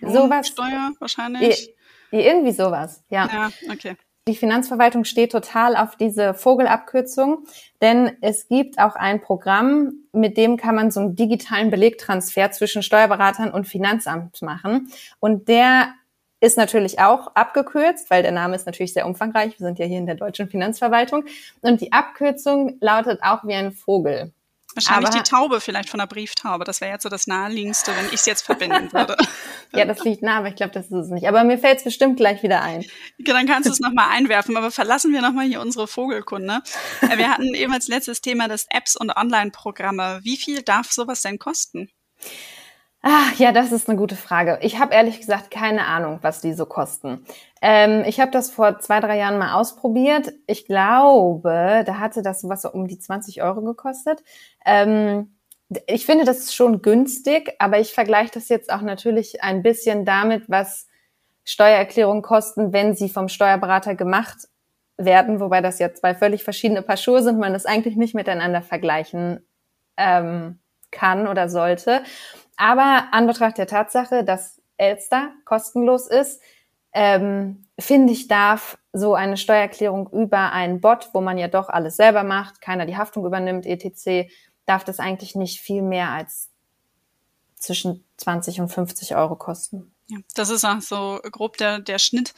Sowas. 0.00 0.48
Steuer 0.48 0.92
wahrscheinlich. 0.98 1.74
Irgendwie 2.10 2.52
sowas, 2.52 3.02
ja. 3.10 3.28
Ja, 3.30 3.50
okay. 3.70 3.96
Die 4.28 4.36
Finanzverwaltung 4.36 5.04
steht 5.04 5.32
total 5.32 5.74
auf 5.74 5.96
diese 5.96 6.32
Vogelabkürzung, 6.32 7.44
denn 7.80 8.16
es 8.20 8.46
gibt 8.46 8.78
auch 8.78 8.94
ein 8.94 9.20
Programm, 9.20 9.94
mit 10.12 10.36
dem 10.36 10.56
kann 10.56 10.76
man 10.76 10.92
so 10.92 11.00
einen 11.00 11.16
digitalen 11.16 11.70
Belegtransfer 11.70 12.52
zwischen 12.52 12.84
Steuerberatern 12.84 13.50
und 13.50 13.66
Finanzamt 13.66 14.40
machen. 14.40 14.92
Und 15.18 15.48
der 15.48 15.94
ist 16.38 16.56
natürlich 16.56 17.00
auch 17.00 17.34
abgekürzt, 17.34 18.10
weil 18.10 18.22
der 18.22 18.30
Name 18.30 18.54
ist 18.54 18.66
natürlich 18.66 18.92
sehr 18.92 19.06
umfangreich. 19.06 19.58
Wir 19.58 19.66
sind 19.66 19.80
ja 19.80 19.86
hier 19.86 19.98
in 19.98 20.06
der 20.06 20.14
deutschen 20.14 20.48
Finanzverwaltung. 20.48 21.24
Und 21.60 21.80
die 21.80 21.92
Abkürzung 21.92 22.76
lautet 22.80 23.24
auch 23.24 23.42
wie 23.42 23.54
ein 23.54 23.72
Vogel. 23.72 24.32
Wahrscheinlich 24.74 25.10
Aber, 25.10 25.18
die 25.18 25.28
Taube 25.28 25.60
vielleicht 25.60 25.90
von 25.90 25.98
der 25.98 26.06
Brieftaube. 26.06 26.64
Das 26.64 26.80
wäre 26.80 26.92
jetzt 26.92 27.02
so 27.02 27.08
das 27.08 27.26
naheliegendste, 27.26 27.94
wenn 27.96 28.06
ich 28.06 28.14
es 28.14 28.26
jetzt 28.26 28.42
verbinden 28.42 28.92
würde. 28.92 29.16
ja, 29.74 29.84
das 29.84 30.02
liegt 30.04 30.22
nah, 30.22 30.38
aber 30.38 30.48
ich 30.48 30.56
glaube, 30.56 30.72
das 30.72 30.86
ist 30.86 30.92
es 30.92 31.08
nicht. 31.08 31.28
Aber 31.28 31.44
mir 31.44 31.58
fällt 31.58 31.78
es 31.78 31.84
bestimmt 31.84 32.16
gleich 32.16 32.42
wieder 32.42 32.62
ein. 32.62 32.84
Dann 33.18 33.46
kannst 33.46 33.68
du 33.68 33.72
es 33.72 33.80
nochmal 33.80 34.10
einwerfen. 34.10 34.56
Aber 34.56 34.70
verlassen 34.70 35.12
wir 35.12 35.20
nochmal 35.22 35.46
hier 35.46 35.60
unsere 35.60 35.86
Vogelkunde. 35.86 36.62
Äh, 37.02 37.18
wir 37.18 37.30
hatten 37.30 37.54
eben 37.54 37.72
als 37.72 37.88
letztes 37.88 38.20
Thema 38.20 38.48
das 38.48 38.66
Apps 38.70 38.96
und 38.96 39.10
Online-Programme. 39.16 40.20
Wie 40.22 40.36
viel 40.36 40.62
darf 40.62 40.90
sowas 40.90 41.22
denn 41.22 41.38
kosten? 41.38 41.90
Ach, 43.04 43.34
ja, 43.34 43.50
das 43.50 43.72
ist 43.72 43.88
eine 43.88 43.98
gute 43.98 44.14
Frage. 44.14 44.58
Ich 44.62 44.78
habe 44.78 44.94
ehrlich 44.94 45.18
gesagt 45.18 45.50
keine 45.50 45.86
Ahnung, 45.86 46.20
was 46.22 46.40
die 46.40 46.52
so 46.52 46.66
kosten. 46.66 47.24
Ähm, 47.60 48.04
ich 48.06 48.20
habe 48.20 48.30
das 48.30 48.50
vor 48.50 48.78
zwei, 48.78 49.00
drei 49.00 49.18
Jahren 49.18 49.38
mal 49.38 49.54
ausprobiert. 49.54 50.32
Ich 50.46 50.66
glaube, 50.66 51.82
da 51.84 51.98
hatte 51.98 52.22
das 52.22 52.48
was 52.48 52.62
so 52.62 52.70
um 52.70 52.86
die 52.86 53.00
20 53.00 53.42
Euro 53.42 53.60
gekostet. 53.62 54.22
Ähm, 54.64 55.34
ich 55.88 56.06
finde, 56.06 56.24
das 56.24 56.38
ist 56.38 56.54
schon 56.54 56.80
günstig, 56.80 57.54
aber 57.58 57.80
ich 57.80 57.92
vergleiche 57.92 58.30
das 58.34 58.48
jetzt 58.48 58.72
auch 58.72 58.82
natürlich 58.82 59.42
ein 59.42 59.62
bisschen 59.62 60.04
damit, 60.04 60.48
was 60.48 60.86
Steuererklärungen 61.44 62.22
kosten, 62.22 62.72
wenn 62.72 62.94
sie 62.94 63.08
vom 63.08 63.28
Steuerberater 63.28 63.96
gemacht 63.96 64.48
werden, 64.96 65.40
wobei 65.40 65.60
das 65.60 65.80
ja 65.80 65.92
zwei 65.92 66.14
völlig 66.14 66.44
verschiedene 66.44 66.82
Paar 66.82 66.96
Schuhe 66.96 67.22
sind, 67.22 67.38
man 67.40 67.52
das 67.52 67.66
eigentlich 67.66 67.96
nicht 67.96 68.14
miteinander 68.14 68.62
vergleichen 68.62 69.44
ähm, 69.96 70.60
kann 70.92 71.26
oder 71.26 71.48
sollte. 71.48 72.02
Aber 72.56 73.08
an 73.12 73.26
Betracht 73.26 73.58
der 73.58 73.66
Tatsache, 73.66 74.24
dass 74.24 74.60
Elster 74.76 75.30
kostenlos 75.44 76.06
ist, 76.06 76.40
ähm, 76.92 77.66
finde 77.78 78.12
ich, 78.12 78.28
darf 78.28 78.78
so 78.92 79.14
eine 79.14 79.36
Steuererklärung 79.36 80.10
über 80.10 80.52
einen 80.52 80.80
Bot, 80.80 81.10
wo 81.14 81.20
man 81.20 81.38
ja 81.38 81.48
doch 81.48 81.68
alles 81.68 81.96
selber 81.96 82.22
macht, 82.22 82.60
keiner 82.60 82.84
die 82.86 82.96
Haftung 82.96 83.24
übernimmt, 83.24 83.66
etc., 83.66 84.30
darf 84.66 84.84
das 84.84 85.00
eigentlich 85.00 85.34
nicht 85.34 85.60
viel 85.60 85.82
mehr 85.82 86.10
als 86.10 86.50
zwischen 87.56 88.04
20 88.18 88.60
und 88.60 88.68
50 88.68 89.16
Euro 89.16 89.36
kosten. 89.36 89.94
Ja, 90.08 90.18
das 90.34 90.50
ist 90.50 90.64
auch 90.64 90.80
so 90.80 91.20
grob 91.30 91.56
der, 91.56 91.78
der 91.78 91.98
Schnitt 91.98 92.34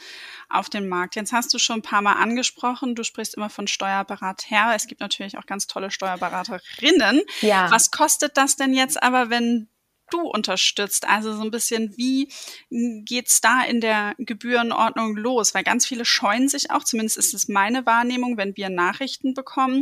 auf 0.49 0.69
den 0.69 0.87
Markt. 0.87 1.15
Jetzt 1.15 1.33
hast 1.33 1.53
du 1.53 1.57
schon 1.57 1.77
ein 1.77 1.81
paar 1.81 2.01
Mal 2.01 2.13
angesprochen, 2.13 2.95
du 2.95 3.03
sprichst 3.03 3.35
immer 3.35 3.49
von 3.49 3.67
Steuerberater. 3.67 4.73
Es 4.75 4.87
gibt 4.87 5.01
natürlich 5.01 5.37
auch 5.37 5.45
ganz 5.45 5.67
tolle 5.67 5.91
Steuerberaterinnen. 5.91 7.21
Ja. 7.41 7.69
Was 7.71 7.91
kostet 7.91 8.37
das 8.37 8.55
denn 8.55 8.73
jetzt 8.73 9.01
aber, 9.01 9.29
wenn 9.29 9.67
du 10.09 10.21
unterstützt. 10.21 11.07
Also 11.07 11.35
so 11.35 11.41
ein 11.41 11.51
bisschen, 11.51 11.93
wie 11.97 12.31
geht's 12.69 13.41
da 13.41 13.63
in 13.63 13.81
der 13.81 14.15
Gebührenordnung 14.17 15.15
los? 15.15 15.53
Weil 15.53 15.63
ganz 15.63 15.85
viele 15.85 16.05
scheuen 16.05 16.49
sich 16.49 16.71
auch, 16.71 16.83
zumindest 16.83 17.17
ist 17.17 17.33
es 17.33 17.47
meine 17.47 17.85
Wahrnehmung, 17.85 18.37
wenn 18.37 18.55
wir 18.55 18.69
Nachrichten 18.69 19.33
bekommen, 19.33 19.81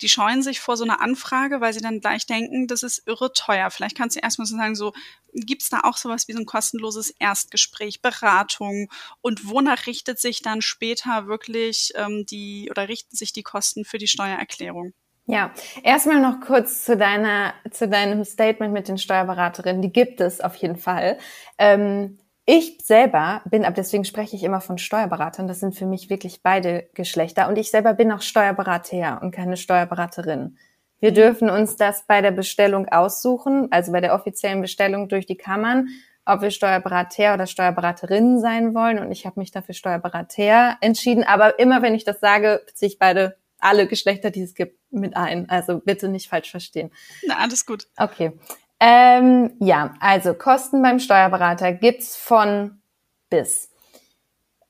die 0.00 0.08
scheuen 0.08 0.42
sich 0.42 0.60
vor 0.60 0.76
so 0.76 0.84
einer 0.84 1.00
Anfrage, 1.00 1.60
weil 1.60 1.72
sie 1.72 1.80
dann 1.80 2.00
gleich 2.00 2.26
denken, 2.26 2.66
das 2.66 2.82
ist 2.82 3.06
irre 3.06 3.32
teuer. 3.32 3.70
Vielleicht 3.70 3.96
kannst 3.96 4.16
du 4.16 4.20
erstmal 4.20 4.46
so 4.46 4.56
sagen, 4.56 4.74
so 4.74 4.92
gibt's 5.32 5.68
da 5.68 5.80
auch 5.80 5.96
sowas 5.96 6.28
wie 6.28 6.32
so 6.32 6.40
ein 6.40 6.46
kostenloses 6.46 7.10
Erstgespräch, 7.18 8.02
Beratung 8.02 8.88
und 9.20 9.48
wonach 9.48 9.86
richtet 9.86 10.18
sich 10.18 10.42
dann 10.42 10.62
später 10.62 11.26
wirklich 11.26 11.92
ähm, 11.94 12.26
die 12.26 12.68
oder 12.70 12.88
richten 12.88 13.16
sich 13.16 13.32
die 13.32 13.42
Kosten 13.42 13.84
für 13.84 13.98
die 13.98 14.08
Steuererklärung? 14.08 14.94
Ja, 15.30 15.52
erstmal 15.84 16.20
noch 16.20 16.40
kurz 16.40 16.84
zu 16.84 16.96
deiner, 16.96 17.54
zu 17.70 17.86
deinem 17.86 18.24
Statement 18.24 18.72
mit 18.72 18.88
den 18.88 18.98
Steuerberaterinnen. 18.98 19.80
Die 19.80 19.92
gibt 19.92 20.20
es 20.20 20.40
auf 20.40 20.56
jeden 20.56 20.74
Fall. 20.74 21.18
Ähm, 21.56 22.18
ich 22.46 22.78
selber 22.82 23.40
bin, 23.44 23.64
ab 23.64 23.76
deswegen 23.76 24.04
spreche 24.04 24.34
ich 24.34 24.42
immer 24.42 24.60
von 24.60 24.76
Steuerberatern. 24.76 25.46
Das 25.46 25.60
sind 25.60 25.76
für 25.76 25.86
mich 25.86 26.10
wirklich 26.10 26.42
beide 26.42 26.88
Geschlechter. 26.94 27.46
Und 27.46 27.58
ich 27.58 27.70
selber 27.70 27.94
bin 27.94 28.10
auch 28.10 28.22
Steuerberater 28.22 29.20
und 29.22 29.30
keine 29.30 29.56
Steuerberaterin. 29.56 30.58
Wir 30.98 31.12
dürfen 31.12 31.48
uns 31.48 31.76
das 31.76 32.06
bei 32.08 32.22
der 32.22 32.32
Bestellung 32.32 32.88
aussuchen, 32.88 33.68
also 33.70 33.92
bei 33.92 34.00
der 34.00 34.16
offiziellen 34.16 34.60
Bestellung 34.60 35.08
durch 35.08 35.26
die 35.26 35.36
Kammern, 35.36 35.90
ob 36.24 36.40
wir 36.42 36.50
Steuerberater 36.50 37.34
oder 37.34 37.46
Steuerberaterinnen 37.46 38.40
sein 38.40 38.74
wollen. 38.74 38.98
Und 38.98 39.12
ich 39.12 39.26
habe 39.26 39.38
mich 39.38 39.52
dafür 39.52 39.76
Steuerberater 39.76 40.76
entschieden. 40.80 41.22
Aber 41.22 41.60
immer 41.60 41.82
wenn 41.82 41.94
ich 41.94 42.02
das 42.02 42.18
sage, 42.18 42.62
beziehe 42.66 42.88
ich 42.88 42.98
beide 42.98 43.36
alle 43.60 43.86
Geschlechter, 43.86 44.30
die 44.30 44.42
es 44.42 44.54
gibt, 44.54 44.78
mit 44.90 45.16
ein. 45.16 45.48
Also 45.48 45.80
bitte 45.80 46.08
nicht 46.08 46.28
falsch 46.28 46.50
verstehen. 46.50 46.90
Na, 47.26 47.38
alles 47.38 47.66
gut. 47.66 47.86
Okay. 47.96 48.32
Ähm, 48.80 49.52
ja, 49.60 49.94
also 50.00 50.34
Kosten 50.34 50.82
beim 50.82 50.98
Steuerberater 50.98 51.72
gibt's 51.72 52.16
von 52.16 52.80
bis. 53.28 53.70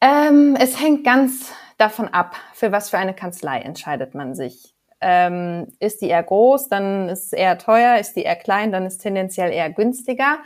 Ähm, 0.01 0.57
es 0.59 0.81
hängt 0.81 1.05
ganz 1.05 1.53
davon 1.79 2.09
ab, 2.09 2.37
für 2.53 2.73
was 2.73 2.91
für 2.91 2.99
eine 2.99 3.15
Kanzlei 3.15 3.61
entscheidet 3.61 4.15
man 4.15 4.35
sich. 4.35 4.75
Ähm, 5.01 5.69
ist 5.79 6.03
die 6.03 6.09
eher 6.09 6.23
groß, 6.23 6.69
dann 6.69 7.09
ist 7.09 7.27
es 7.27 7.33
eher 7.33 7.57
teuer, 7.57 7.99
ist 7.99 8.17
die 8.17 8.23
eher 8.23 8.37
klein, 8.37 8.73
dann 8.73 8.85
ist 8.85 8.99
tendenziell 8.99 9.51
eher 9.53 9.71
günstiger. 9.71 10.39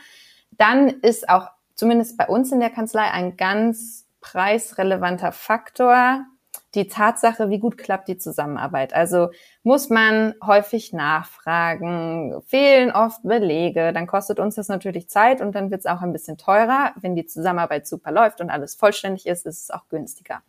Dann 0.53 0.89
ist 0.89 1.29
auch 1.29 1.49
zumindest 1.75 2.17
bei 2.17 2.29
uns 2.29 2.53
in 2.53 2.61
der 2.61 2.71
Kanzlei 2.71 3.11
ein 3.11 3.37
ganz 3.37 4.07
preisrelevanter 4.21 5.33
Faktor 5.33 6.25
die 6.75 6.89
Tatsache, 6.89 7.51
wie 7.51 7.59
gut 7.59 7.79
klappt 7.79 8.09
die 8.09 8.19
Zusammenarbeit. 8.19 8.95
Also 8.95 9.31
muss 9.63 9.91
man 9.91 10.35
häufig 10.45 10.93
nachfragen, 10.93 12.43
fehlen 12.47 12.91
oft 12.91 13.23
Belege, 13.23 13.93
dann 13.93 14.07
kostet 14.07 14.39
uns 14.41 14.57
das 14.57 14.69
natürlich 14.69 15.09
Zeit 15.09 15.41
und 15.41 15.55
dann 15.55 15.71
wird 15.71 15.81
es 15.81 15.87
auch 15.87 16.03
ein 16.03 16.13
bisschen 16.13 16.37
teurer. 16.37 16.93
Wenn 17.01 17.15
die 17.15 17.27
Zusammenarbeit 17.27 17.87
super 17.87 18.13
läuft 18.13 18.41
und 18.41 18.51
alles 18.51 18.75
vollständig 18.75 19.27
ist, 19.27 19.47
ist 19.47 19.63
es 19.65 19.71
auch 19.71 19.89
günstiger. 19.89 20.43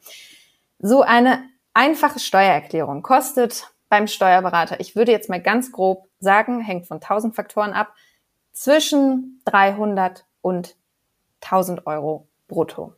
So 0.79 1.01
eine 1.01 1.43
einfache 1.73 2.19
Steuererklärung 2.19 3.01
kostet 3.01 3.71
beim 3.89 4.07
Steuerberater, 4.07 4.79
ich 4.79 4.95
würde 4.95 5.11
jetzt 5.11 5.29
mal 5.29 5.41
ganz 5.41 5.71
grob 5.71 6.07
sagen, 6.19 6.59
hängt 6.59 6.87
von 6.87 6.97
1000 6.97 7.35
Faktoren 7.35 7.73
ab, 7.73 7.93
zwischen 8.51 9.41
300 9.45 10.25
und 10.41 10.75
1000 11.41 11.85
Euro 11.85 12.27
brutto. 12.47 12.93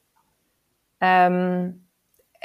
Ähm, 1.02 1.87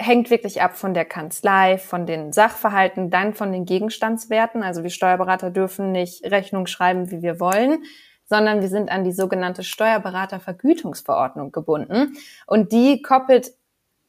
hängt 0.03 0.31
wirklich 0.31 0.61
ab 0.63 0.77
von 0.77 0.95
der 0.95 1.05
Kanzlei, 1.05 1.79
von 1.79 2.07
den 2.07 2.33
Sachverhalten, 2.33 3.11
dann 3.11 3.35
von 3.35 3.53
den 3.53 3.65
Gegenstandswerten. 3.65 4.63
Also 4.63 4.83
wir 4.83 4.91
Steuerberater 4.91 5.51
dürfen 5.51 5.93
nicht 5.93 6.25
Rechnung 6.25 6.67
schreiben, 6.67 7.11
wie 7.11 7.23
wir 7.23 7.41
wollen, 7.41 7.85
sondern 8.25 8.61
wir 8.61 8.69
sind 8.69 8.91
an 8.91 9.05
die 9.05 9.13
sogenannte 9.13 9.63
Steuerberatervergütungsverordnung 9.63 11.53
gebunden. 11.53 12.17
Und 12.47 12.73
die 12.73 13.03
koppelt 13.03 13.53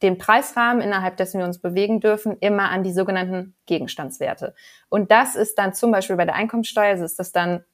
den 0.02 0.18
Preisrahmen, 0.18 0.82
innerhalb 0.82 1.16
dessen 1.16 1.38
wir 1.38 1.46
uns 1.46 1.58
bewegen 1.58 2.00
dürfen, 2.00 2.36
immer 2.40 2.70
an 2.70 2.82
die 2.82 2.92
sogenannten 2.92 3.54
Gegenstandswerte. 3.66 4.54
Und 4.88 5.10
das 5.10 5.36
ist 5.36 5.58
dann 5.58 5.72
zum 5.72 5.92
Beispiel 5.92 6.16
bei 6.16 6.26
der 6.26 6.34
Einkommensteuer, 6.34 6.90
also 6.90 7.04
ist 7.04 7.18
das 7.18 7.32
dann, 7.32 7.64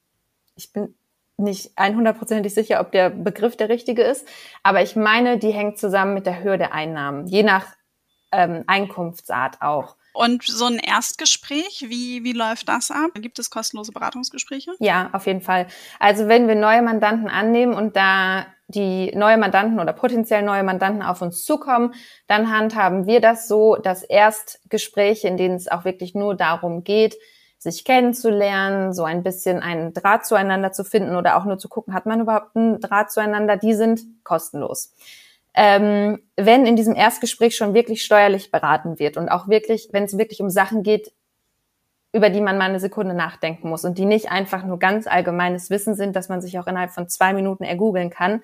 ich 0.55 0.71
bin 0.71 0.95
nicht 1.37 1.77
100%ig 1.77 2.53
sicher, 2.53 2.79
ob 2.79 2.91
der 2.91 3.09
Begriff 3.09 3.57
der 3.57 3.69
richtige 3.69 4.03
ist, 4.03 4.27
aber 4.63 4.81
ich 4.81 4.95
meine, 4.95 5.39
die 5.39 5.51
hängt 5.51 5.77
zusammen 5.77 6.13
mit 6.13 6.25
der 6.25 6.43
Höhe 6.43 6.57
der 6.57 6.73
Einnahmen. 6.73 7.27
Je 7.27 7.43
nach 7.43 7.65
ähm, 8.31 8.63
Einkunftsart 8.67 9.61
auch. 9.61 9.95
Und 10.13 10.43
so 10.43 10.65
ein 10.65 10.77
Erstgespräch, 10.77 11.85
wie, 11.87 12.23
wie 12.23 12.33
läuft 12.33 12.67
das 12.67 12.91
ab? 12.91 13.11
Gibt 13.15 13.39
es 13.39 13.49
kostenlose 13.49 13.93
Beratungsgespräche? 13.93 14.71
Ja, 14.79 15.09
auf 15.13 15.25
jeden 15.25 15.41
Fall. 15.41 15.67
Also 15.99 16.27
wenn 16.27 16.47
wir 16.47 16.55
neue 16.55 16.81
Mandanten 16.81 17.29
annehmen 17.29 17.73
und 17.73 17.95
da 17.95 18.45
die 18.67 19.11
neue 19.15 19.37
Mandanten 19.37 19.79
oder 19.79 19.93
potenziell 19.93 20.43
neue 20.43 20.63
Mandanten 20.63 21.01
auf 21.01 21.21
uns 21.21 21.43
zukommen, 21.45 21.93
dann 22.27 22.51
handhaben 22.51 23.05
wir 23.05 23.21
das 23.21 23.47
so, 23.47 23.75
dass 23.75 24.03
Erstgespräche, 24.03 25.27
in 25.27 25.37
denen 25.37 25.55
es 25.55 25.67
auch 25.67 25.85
wirklich 25.85 26.15
nur 26.15 26.35
darum 26.35 26.83
geht, 26.83 27.15
sich 27.57 27.85
kennenzulernen, 27.85 28.91
so 28.91 29.03
ein 29.03 29.23
bisschen 29.23 29.61
einen 29.61 29.93
Draht 29.93 30.25
zueinander 30.25 30.71
zu 30.71 30.83
finden 30.83 31.15
oder 31.15 31.37
auch 31.37 31.45
nur 31.45 31.59
zu 31.59 31.69
gucken, 31.69 31.93
hat 31.93 32.05
man 32.05 32.21
überhaupt 32.21 32.55
einen 32.55 32.79
Draht 32.79 33.11
zueinander, 33.11 33.55
die 33.55 33.75
sind 33.75 34.01
kostenlos. 34.23 34.93
Ähm, 35.53 36.19
wenn 36.37 36.65
in 36.65 36.75
diesem 36.75 36.95
Erstgespräch 36.95 37.55
schon 37.55 37.73
wirklich 37.73 38.03
steuerlich 38.03 38.51
beraten 38.51 38.99
wird 38.99 39.17
und 39.17 39.29
auch 39.29 39.47
wirklich, 39.47 39.89
wenn 39.91 40.05
es 40.05 40.17
wirklich 40.17 40.41
um 40.41 40.49
Sachen 40.49 40.81
geht, 40.81 41.11
über 42.13 42.29
die 42.29 42.41
man 42.41 42.57
mal 42.57 42.69
eine 42.69 42.79
Sekunde 42.79 43.13
nachdenken 43.13 43.69
muss 43.69 43.85
und 43.85 43.97
die 43.97 44.05
nicht 44.05 44.31
einfach 44.31 44.63
nur 44.63 44.79
ganz 44.79 45.07
allgemeines 45.07 45.69
Wissen 45.69 45.95
sind, 45.95 46.15
dass 46.15 46.29
man 46.29 46.41
sich 46.41 46.59
auch 46.59 46.67
innerhalb 46.67 46.91
von 46.91 47.07
zwei 47.07 47.33
Minuten 47.33 47.63
ergoogeln 47.63 48.09
kann, 48.09 48.41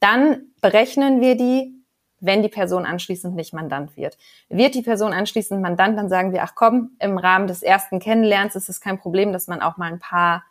dann 0.00 0.52
berechnen 0.60 1.20
wir 1.20 1.36
die, 1.36 1.74
wenn 2.20 2.42
die 2.42 2.48
Person 2.48 2.84
anschließend 2.84 3.34
nicht 3.34 3.52
Mandant 3.52 3.96
wird. 3.96 4.18
Wird 4.48 4.74
die 4.74 4.82
Person 4.82 5.12
anschließend 5.12 5.60
Mandant, 5.60 5.98
dann 5.98 6.08
sagen 6.08 6.32
wir, 6.32 6.42
ach 6.42 6.54
komm, 6.54 6.96
im 6.98 7.18
Rahmen 7.18 7.46
des 7.46 7.62
ersten 7.62 8.00
Kennenlernens 8.00 8.56
ist 8.56 8.68
es 8.68 8.80
kein 8.80 8.98
Problem, 8.98 9.32
dass 9.32 9.46
man 9.46 9.62
auch 9.62 9.76
mal 9.76 9.92
ein 9.92 10.00
paar 10.00 10.44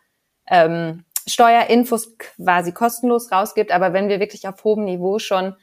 ähm, 0.46 1.04
Steuerinfos 1.26 2.16
quasi 2.18 2.72
kostenlos 2.72 3.30
rausgibt. 3.30 3.70
Aber 3.70 3.92
wenn 3.92 4.08
wir 4.08 4.20
wirklich 4.20 4.48
auf 4.48 4.64
hohem 4.64 4.84
Niveau 4.84 5.18
schon 5.18 5.54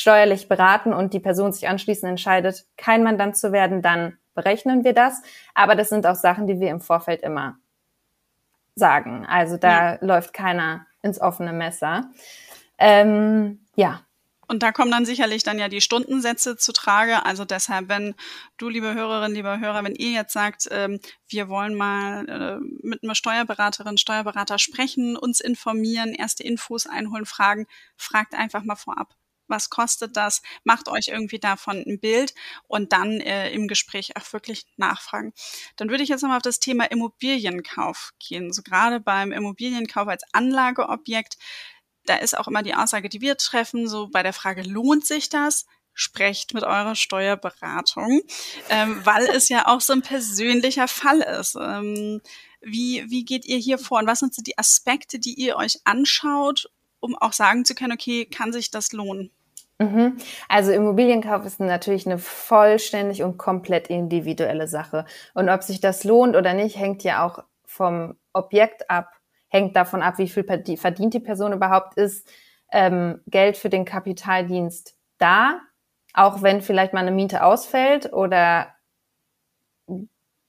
steuerlich 0.00 0.48
beraten 0.48 0.92
und 0.94 1.12
die 1.12 1.20
Person 1.20 1.52
sich 1.52 1.68
anschließend 1.68 2.10
entscheidet, 2.10 2.64
kein 2.76 3.02
Mandant 3.02 3.36
zu 3.36 3.52
werden, 3.52 3.82
dann 3.82 4.16
berechnen 4.34 4.82
wir 4.84 4.94
das. 4.94 5.20
Aber 5.54 5.74
das 5.74 5.90
sind 5.90 6.06
auch 6.06 6.14
Sachen, 6.14 6.46
die 6.46 6.58
wir 6.58 6.70
im 6.70 6.80
Vorfeld 6.80 7.22
immer 7.22 7.58
sagen. 8.74 9.26
Also 9.26 9.58
da 9.58 9.94
ja. 9.94 9.98
läuft 10.00 10.32
keiner 10.32 10.86
ins 11.02 11.20
offene 11.20 11.52
Messer. 11.52 12.10
Ähm, 12.78 13.66
ja. 13.74 14.00
Und 14.48 14.64
da 14.64 14.72
kommen 14.72 14.90
dann 14.90 15.04
sicherlich 15.04 15.44
dann 15.44 15.60
ja 15.60 15.68
die 15.68 15.80
Stundensätze 15.80 16.56
zu 16.56 16.72
Trage. 16.72 17.24
Also 17.24 17.44
deshalb, 17.44 17.88
wenn 17.88 18.14
du, 18.56 18.68
liebe 18.68 18.94
Hörerin, 18.94 19.32
lieber 19.32 19.60
Hörer, 19.60 19.84
wenn 19.84 19.94
ihr 19.94 20.10
jetzt 20.10 20.32
sagt, 20.32 20.66
ähm, 20.72 20.98
wir 21.28 21.48
wollen 21.48 21.76
mal 21.76 22.28
äh, 22.28 22.58
mit 22.82 23.04
einer 23.04 23.14
Steuerberaterin, 23.14 23.96
Steuerberater 23.96 24.58
sprechen, 24.58 25.16
uns 25.16 25.40
informieren, 25.40 26.14
erste 26.14 26.42
Infos 26.42 26.86
einholen, 26.86 27.26
fragen, 27.26 27.66
fragt 27.96 28.34
einfach 28.34 28.64
mal 28.64 28.76
vorab 28.76 29.14
was 29.50 29.70
kostet 29.70 30.16
das, 30.16 30.42
macht 30.64 30.88
euch 30.88 31.08
irgendwie 31.08 31.38
davon 31.38 31.82
ein 31.86 32.00
Bild 32.00 32.34
und 32.68 32.92
dann 32.92 33.20
äh, 33.20 33.50
im 33.50 33.68
Gespräch 33.68 34.16
auch 34.16 34.32
wirklich 34.32 34.66
nachfragen. 34.76 35.32
Dann 35.76 35.90
würde 35.90 36.02
ich 36.02 36.08
jetzt 36.08 36.22
nochmal 36.22 36.38
auf 36.38 36.42
das 36.42 36.60
Thema 36.60 36.84
Immobilienkauf 36.84 38.12
gehen. 38.18 38.52
So 38.52 38.62
gerade 38.62 39.00
beim 39.00 39.32
Immobilienkauf 39.32 40.08
als 40.08 40.22
Anlageobjekt, 40.32 41.36
da 42.06 42.16
ist 42.16 42.36
auch 42.36 42.48
immer 42.48 42.62
die 42.62 42.74
Aussage, 42.74 43.08
die 43.08 43.20
wir 43.20 43.36
treffen, 43.36 43.88
so 43.88 44.08
bei 44.08 44.22
der 44.22 44.32
Frage, 44.32 44.62
lohnt 44.62 45.06
sich 45.06 45.28
das? 45.28 45.66
Sprecht 45.92 46.54
mit 46.54 46.62
eurer 46.62 46.94
Steuerberatung, 46.94 48.22
ähm, 48.68 49.00
weil 49.04 49.26
es 49.26 49.48
ja 49.48 49.66
auch 49.66 49.80
so 49.80 49.92
ein 49.92 50.02
persönlicher 50.02 50.88
Fall 50.88 51.20
ist. 51.20 51.56
Ähm, 51.60 52.20
wie, 52.60 53.04
wie 53.10 53.24
geht 53.24 53.44
ihr 53.44 53.58
hier 53.58 53.78
vor 53.78 53.98
und 53.98 54.06
was 54.06 54.20
sind 54.20 54.34
so 54.34 54.42
die 54.42 54.58
Aspekte, 54.58 55.18
die 55.18 55.34
ihr 55.34 55.56
euch 55.56 55.80
anschaut, 55.84 56.70
um 57.00 57.16
auch 57.16 57.32
sagen 57.32 57.64
zu 57.64 57.74
können, 57.74 57.92
okay, 57.92 58.24
kann 58.26 58.52
sich 58.52 58.70
das 58.70 58.92
lohnen? 58.92 59.30
Mhm. 59.80 60.18
Also 60.48 60.72
Immobilienkauf 60.72 61.46
ist 61.46 61.58
natürlich 61.58 62.06
eine 62.06 62.18
vollständig 62.18 63.22
und 63.22 63.38
komplett 63.38 63.88
individuelle 63.88 64.68
Sache. 64.68 65.06
Und 65.32 65.48
ob 65.48 65.62
sich 65.62 65.80
das 65.80 66.04
lohnt 66.04 66.36
oder 66.36 66.52
nicht, 66.52 66.76
hängt 66.78 67.02
ja 67.02 67.24
auch 67.26 67.44
vom 67.64 68.18
Objekt 68.34 68.90
ab, 68.90 69.10
hängt 69.48 69.74
davon 69.76 70.02
ab, 70.02 70.18
wie 70.18 70.28
viel 70.28 70.44
verdient 70.44 71.14
die 71.14 71.20
Person 71.20 71.54
überhaupt 71.54 71.94
ist. 71.96 72.28
Ähm, 72.70 73.22
Geld 73.26 73.56
für 73.56 73.70
den 73.70 73.86
Kapitaldienst 73.86 74.96
da, 75.16 75.60
auch 76.12 76.42
wenn 76.42 76.60
vielleicht 76.60 76.92
mal 76.92 77.00
eine 77.00 77.10
Miete 77.10 77.42
ausfällt 77.42 78.12
oder 78.12 78.68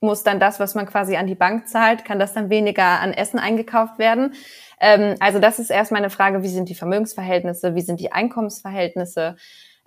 muss 0.02 0.22
dann 0.22 0.40
das, 0.40 0.60
was 0.60 0.74
man 0.74 0.86
quasi 0.86 1.16
an 1.16 1.26
die 1.26 1.34
Bank 1.34 1.68
zahlt, 1.68 2.04
kann 2.04 2.18
das 2.18 2.32
dann 2.32 2.50
weniger 2.50 3.00
an 3.00 3.12
Essen 3.12 3.38
eingekauft 3.38 3.98
werden. 3.98 4.34
Ähm, 4.80 5.16
also 5.20 5.38
das 5.38 5.58
ist 5.58 5.70
erstmal 5.70 6.00
eine 6.00 6.10
Frage, 6.10 6.42
wie 6.42 6.48
sind 6.48 6.68
die 6.68 6.74
Vermögensverhältnisse, 6.74 7.74
wie 7.74 7.80
sind 7.80 8.00
die 8.00 8.12
Einkommensverhältnisse, 8.12 9.36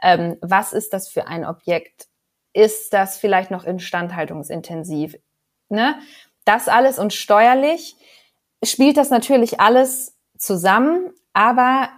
ähm, 0.01 0.38
was 0.41 0.73
ist 0.73 0.93
das 0.93 1.10
für 1.10 1.28
ein 1.28 1.45
Objekt, 1.45 2.08
ist 2.54 2.93
das 2.93 3.17
vielleicht 3.17 3.51
noch 3.51 3.65
instandhaltungsintensiv, 3.65 5.15
ne? 5.69 5.95
Das 6.45 6.67
alles 6.67 6.99
und 6.99 7.12
steuerlich 7.12 7.95
spielt 8.63 8.97
das 8.97 9.10
natürlich 9.10 9.60
alles 9.60 10.15
zusammen, 10.38 11.12
aber 11.34 11.89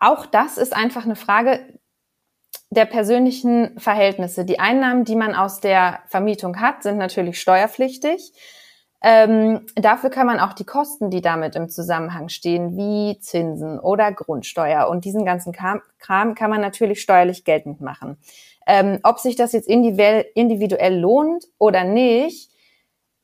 auch 0.00 0.26
das 0.26 0.58
ist 0.58 0.74
einfach 0.74 1.04
eine 1.04 1.16
Frage 1.16 1.78
der 2.70 2.84
persönlichen 2.84 3.78
Verhältnisse. 3.78 4.44
Die 4.44 4.58
Einnahmen, 4.58 5.04
die 5.04 5.16
man 5.16 5.34
aus 5.34 5.60
der 5.60 6.00
Vermietung 6.08 6.60
hat, 6.60 6.82
sind 6.82 6.98
natürlich 6.98 7.40
steuerpflichtig. 7.40 8.32
Ähm, 9.02 9.66
dafür 9.76 10.10
kann 10.10 10.26
man 10.26 10.40
auch 10.40 10.52
die 10.52 10.64
Kosten, 10.64 11.10
die 11.10 11.20
damit 11.20 11.54
im 11.54 11.68
Zusammenhang 11.68 12.28
stehen, 12.28 12.76
wie 12.76 13.18
Zinsen 13.20 13.78
oder 13.78 14.10
Grundsteuer 14.10 14.88
und 14.88 15.04
diesen 15.04 15.24
ganzen 15.24 15.52
Kram, 15.52 15.82
kann 16.34 16.50
man 16.50 16.60
natürlich 16.60 17.00
steuerlich 17.00 17.44
geltend 17.44 17.80
machen. 17.80 18.18
Ähm, 18.66 18.98
ob 19.04 19.20
sich 19.20 19.36
das 19.36 19.52
jetzt 19.52 19.68
individuell 19.68 20.98
lohnt 20.98 21.44
oder 21.58 21.84
nicht, 21.84 22.50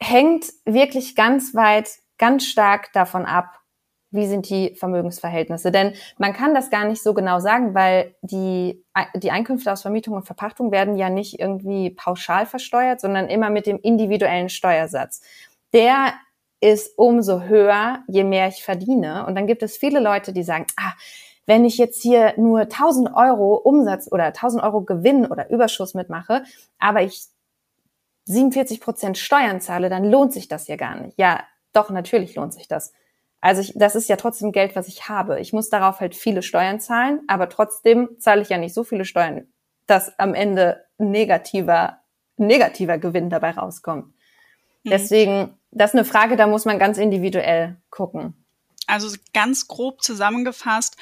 hängt 0.01 0.45
wirklich 0.65 1.17
ganz 1.17 1.55
weit, 1.55 1.91
ganz 2.19 2.45
stark 2.45 2.93
davon 2.93 3.25
ab, 3.25 3.62
wie 4.13 4.27
sind 4.27 4.49
die 4.49 4.75
Vermögensverhältnisse. 4.77 5.73
Denn 5.73 5.95
man 6.19 6.33
kann 6.33 6.55
das 6.55 6.71
gar 6.71 6.85
nicht 6.85 7.03
so 7.03 7.15
genau 7.15 7.41
sagen, 7.41 7.75
weil 7.75 8.15
die, 8.23 8.85
die 9.17 9.31
Einkünfte 9.31 9.73
aus 9.73 9.83
Vermietung 9.83 10.15
und 10.15 10.27
Verpachtung 10.27 10.71
werden 10.71 10.97
ja 10.97 11.11
nicht 11.11 11.41
irgendwie 11.41 11.91
pauschal 11.91 12.47
versteuert, 12.47 13.01
sondern 13.01 13.29
immer 13.29 13.51
mit 13.51 13.67
dem 13.67 13.79
individuellen 13.79 14.49
Steuersatz 14.49 15.23
der 15.73 16.15
ist 16.61 16.97
umso 16.97 17.43
höher, 17.43 18.05
je 18.07 18.25
mehr 18.25 18.49
ich 18.49 18.63
verdiene. 18.63 19.27
Und 19.27 19.35
dann 19.35 19.47
gibt 19.47 19.63
es 19.63 19.77
viele 19.77 20.01
Leute, 20.01 20.33
die 20.33 20.45
sagen, 20.45 20.67
ah, 20.77 20.93
wenn 21.47 21.65
ich 21.65 21.77
jetzt 21.77 22.01
hier 22.01 22.35
nur 22.37 22.61
1000 22.61 23.15
Euro 23.15 23.55
Umsatz 23.57 24.09
oder 24.11 24.27
1000 24.27 24.63
Euro 24.63 24.83
Gewinn 24.83 25.27
oder 25.27 25.51
Überschuss 25.51 25.95
mitmache, 25.95 26.45
aber 26.79 27.03
ich 27.03 27.25
47 28.27 28.81
Prozent 28.81 29.19
Steuern 29.19 29.61
zahle, 29.61 29.89
dann 29.89 30.09
lohnt 30.09 30.33
sich 30.33 30.47
das 30.47 30.69
ja 30.69 30.77
gar 30.77 30.95
nicht. 30.97 31.19
Ja, 31.19 31.43
doch, 31.73 31.91
natürlich 31.91 32.37
lohnt 32.37 32.55
sich 32.55 32.69
das. 32.69 32.93
Also 33.43 33.61
ich, 33.61 33.75
das 33.77 33.95
ist 33.95 34.09
ja 34.09 34.17
trotzdem 34.17 34.53
Geld, 34.53 34.75
was 34.75 34.89
ich 34.89 35.11
habe. 35.11 35.39
Ich 35.41 35.53
muss 35.53 35.69
darauf 35.69 36.01
halt 36.01 36.15
viele 36.15 36.43
Steuern 36.43 36.81
zahlen, 36.81 37.21
aber 37.27 37.51
trotzdem 37.51 38.09
zahle 38.19 38.41
ich 38.41 38.49
ja 38.49 38.57
nicht 38.57 38.73
so 38.73 38.85
viele 38.85 39.05
Steuern, 39.05 39.47
dass 39.87 40.19
am 40.19 40.33
Ende 40.33 40.85
negativer, 40.97 41.99
negativer 42.39 42.97
Gewinn 42.97 43.29
dabei 43.29 43.51
rauskommt. 43.51 44.07
Mhm. 44.85 44.91
Deswegen 44.91 45.59
das 45.73 45.91
ist 45.91 45.95
eine 45.95 46.05
Frage, 46.05 46.37
da 46.37 46.47
muss 46.47 46.65
man 46.65 46.79
ganz 46.79 46.99
individuell 46.99 47.77
gucken. 47.91 48.35
Also 48.87 49.15
ganz 49.33 49.67
grob 49.69 50.03
zusammengefasst, 50.03 50.97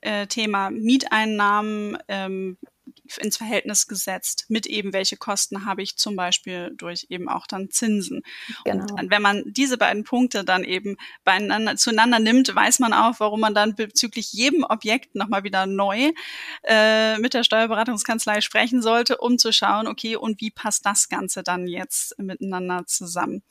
äh, 0.00 0.26
Thema 0.26 0.70
Mieteinnahmen 0.70 1.98
ähm, 2.08 2.56
ins 3.18 3.36
Verhältnis 3.36 3.86
gesetzt 3.86 4.46
mit 4.48 4.66
eben, 4.66 4.92
welche 4.92 5.16
Kosten 5.16 5.64
habe 5.64 5.82
ich 5.82 5.96
zum 5.96 6.16
Beispiel 6.16 6.72
durch 6.76 7.06
eben 7.08 7.28
auch 7.28 7.46
dann 7.46 7.70
Zinsen. 7.70 8.22
Genau. 8.64 8.86
Und 8.94 9.10
wenn 9.10 9.22
man 9.22 9.42
diese 9.46 9.78
beiden 9.78 10.04
Punkte 10.04 10.44
dann 10.44 10.64
eben 10.64 10.96
beieinander, 11.24 11.76
zueinander 11.76 12.18
nimmt, 12.18 12.54
weiß 12.54 12.78
man 12.78 12.92
auch, 12.92 13.18
warum 13.18 13.40
man 13.40 13.54
dann 13.54 13.74
bezüglich 13.74 14.32
jedem 14.32 14.64
Objekt 14.64 15.14
nochmal 15.14 15.44
wieder 15.44 15.66
neu 15.66 16.12
äh, 16.64 17.18
mit 17.18 17.34
der 17.34 17.44
Steuerberatungskanzlei 17.44 18.40
sprechen 18.40 18.82
sollte, 18.82 19.18
um 19.18 19.38
zu 19.38 19.52
schauen, 19.52 19.86
okay, 19.86 20.16
und 20.16 20.40
wie 20.40 20.50
passt 20.50 20.86
das 20.86 21.08
Ganze 21.08 21.42
dann 21.42 21.66
jetzt 21.66 22.18
miteinander 22.18 22.84
zusammen. 22.86 23.42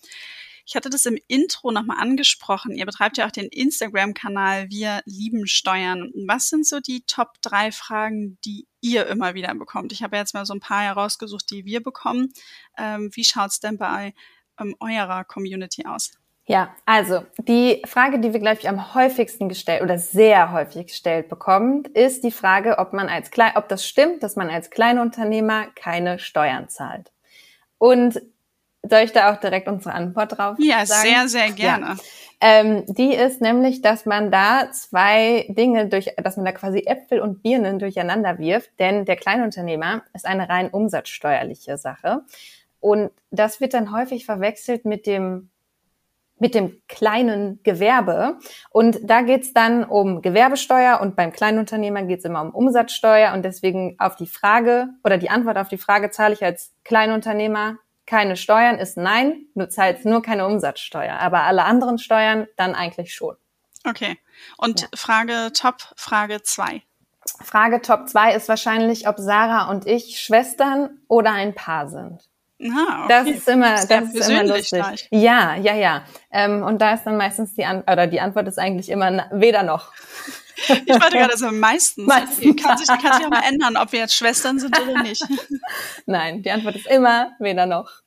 Ich 0.65 0.75
hatte 0.75 0.89
das 0.89 1.05
im 1.05 1.17
Intro 1.27 1.71
nochmal 1.71 1.97
angesprochen. 1.99 2.75
Ihr 2.75 2.85
betreibt 2.85 3.17
ja 3.17 3.27
auch 3.27 3.31
den 3.31 3.47
Instagram-Kanal 3.47 4.69
Wir 4.69 5.01
lieben 5.05 5.47
Steuern. 5.47 6.11
Was 6.25 6.49
sind 6.49 6.65
so 6.65 6.79
die 6.79 7.03
Top 7.05 7.41
drei 7.41 7.71
Fragen, 7.71 8.37
die 8.45 8.67
ihr 8.81 9.07
immer 9.07 9.33
wieder 9.33 9.53
bekommt? 9.55 9.91
Ich 9.91 10.03
habe 10.03 10.17
jetzt 10.17 10.33
mal 10.33 10.45
so 10.45 10.53
ein 10.53 10.59
paar 10.59 10.81
herausgesucht, 10.81 11.49
die 11.49 11.65
wir 11.65 11.81
bekommen. 11.81 12.33
Ähm, 12.77 13.09
wie 13.13 13.23
schaut's 13.23 13.59
denn 13.59 13.77
bei 13.77 14.13
ähm, 14.59 14.75
eurer 14.79 15.23
Community 15.23 15.85
aus? 15.85 16.11
Ja, 16.47 16.75
also 16.85 17.23
die 17.37 17.81
Frage, 17.85 18.19
die 18.19 18.33
wir, 18.33 18.39
glaube 18.39 18.57
ich, 18.59 18.67
am 18.67 18.93
häufigsten 18.93 19.47
gestellt 19.47 19.83
oder 19.83 19.99
sehr 19.99 20.51
häufig 20.51 20.87
gestellt 20.87 21.29
bekommt, 21.29 21.87
ist 21.89 22.23
die 22.23 22.31
Frage, 22.31 22.79
ob 22.79 22.93
man 22.93 23.07
als 23.07 23.31
Klein, 23.31 23.53
ob 23.55 23.69
das 23.69 23.87
stimmt, 23.87 24.23
dass 24.23 24.35
man 24.35 24.49
als 24.49 24.69
Kleinunternehmer 24.69 25.67
keine 25.75 26.19
Steuern 26.19 26.67
zahlt. 26.67 27.11
Und 27.77 28.21
soll 28.83 29.01
ich 29.01 29.11
da 29.11 29.31
auch 29.31 29.37
direkt 29.39 29.67
unsere 29.67 29.93
Antwort 29.93 30.37
drauf 30.37 30.57
ja, 30.59 30.85
sagen? 30.85 31.09
Ja, 31.09 31.27
sehr, 31.27 31.27
sehr 31.27 31.51
gerne. 31.51 31.85
Ja. 31.85 31.95
Ähm, 32.43 32.85
die 32.87 33.13
ist 33.13 33.39
nämlich, 33.39 33.83
dass 33.83 34.07
man 34.07 34.31
da 34.31 34.71
zwei 34.71 35.45
Dinge 35.49 35.87
durch, 35.87 36.11
dass 36.17 36.37
man 36.37 36.45
da 36.45 36.51
quasi 36.51 36.79
Äpfel 36.87 37.19
und 37.19 37.43
Birnen 37.43 37.77
durcheinander 37.77 38.39
wirft, 38.39 38.71
denn 38.79 39.05
der 39.05 39.15
Kleinunternehmer 39.15 40.01
ist 40.15 40.25
eine 40.25 40.49
rein 40.49 40.69
umsatzsteuerliche 40.69 41.77
Sache. 41.77 42.21
Und 42.79 43.11
das 43.29 43.61
wird 43.61 43.75
dann 43.75 43.95
häufig 43.95 44.25
verwechselt 44.25 44.85
mit 44.85 45.05
dem 45.05 45.51
mit 46.39 46.55
dem 46.55 46.81
kleinen 46.87 47.61
Gewerbe. 47.61 48.39
Und 48.71 48.97
da 49.03 49.21
geht's 49.21 49.53
dann 49.53 49.83
um 49.83 50.23
Gewerbesteuer 50.23 50.99
und 50.99 51.15
beim 51.15 51.31
Kleinunternehmer 51.31 52.01
geht's 52.01 52.25
immer 52.25 52.41
um 52.41 52.49
Umsatzsteuer. 52.49 53.33
Und 53.33 53.45
deswegen 53.45 53.95
auf 53.99 54.15
die 54.15 54.25
Frage 54.25 54.87
oder 55.03 55.19
die 55.19 55.29
Antwort 55.29 55.57
auf 55.57 55.67
die 55.67 55.77
Frage, 55.77 56.09
zahle 56.09 56.33
ich 56.33 56.43
als 56.43 56.73
Kleinunternehmer 56.83 57.77
keine 58.11 58.35
Steuern, 58.35 58.77
ist 58.77 58.97
nein, 58.97 59.45
du 59.55 59.69
zahlst 59.69 60.03
nur 60.03 60.21
keine 60.21 60.45
Umsatzsteuer. 60.45 61.17
Aber 61.19 61.43
alle 61.43 61.63
anderen 61.63 61.97
Steuern 61.97 62.45
dann 62.57 62.75
eigentlich 62.75 63.15
schon. 63.15 63.37
Okay. 63.87 64.17
Und 64.57 64.81
ja. 64.81 64.87
Frage 64.93 65.51
Top, 65.53 65.77
Frage 65.95 66.43
zwei. 66.43 66.81
Frage 67.41 67.81
Top 67.81 68.09
zwei 68.09 68.35
ist 68.35 68.49
wahrscheinlich, 68.49 69.07
ob 69.07 69.15
Sarah 69.17 69.69
und 69.69 69.87
ich 69.87 70.19
Schwestern 70.19 70.99
oder 71.07 71.31
ein 71.31 71.55
Paar 71.55 71.87
sind. 71.87 72.19
Ah, 72.61 73.05
okay. 73.05 73.07
Das 73.07 73.27
ist 73.27 73.47
immer, 73.47 73.75
das, 73.75 73.87
das 73.87 74.13
ist 74.13 74.29
immer 74.29 74.43
lustig. 74.43 74.79
Gleich. 74.81 75.07
Ja, 75.11 75.55
ja, 75.55 75.73
ja. 75.73 76.03
Ähm, 76.31 76.63
und 76.63 76.81
da 76.81 76.93
ist 76.93 77.05
dann 77.05 77.15
meistens 77.15 77.53
die 77.55 77.63
Antwort, 77.63 77.93
oder 77.93 78.07
die 78.07 78.19
Antwort 78.19 78.47
ist 78.49 78.59
eigentlich 78.59 78.89
immer 78.89 79.27
weder 79.31 79.63
noch. 79.63 79.93
Ich 80.67 80.93
wollte 80.93 81.17
gerade 81.17 81.35
sagen, 81.37 81.59
meistens. 81.59 82.05
meistens. 82.05 82.61
Kann, 82.61 82.77
sich, 82.77 82.87
kann 82.87 83.17
sich 83.17 83.25
auch 83.25 83.29
mal 83.31 83.41
ändern, 83.49 83.77
ob 83.77 83.91
wir 83.93 83.99
jetzt 83.99 84.13
Schwestern 84.13 84.59
sind 84.59 84.79
oder 84.79 85.01
nicht. 85.01 85.25
Nein, 86.05 86.43
die 86.43 86.51
Antwort 86.51 86.75
ist 86.75 86.85
immer 86.85 87.31
weder 87.39 87.65
noch. 87.65 88.00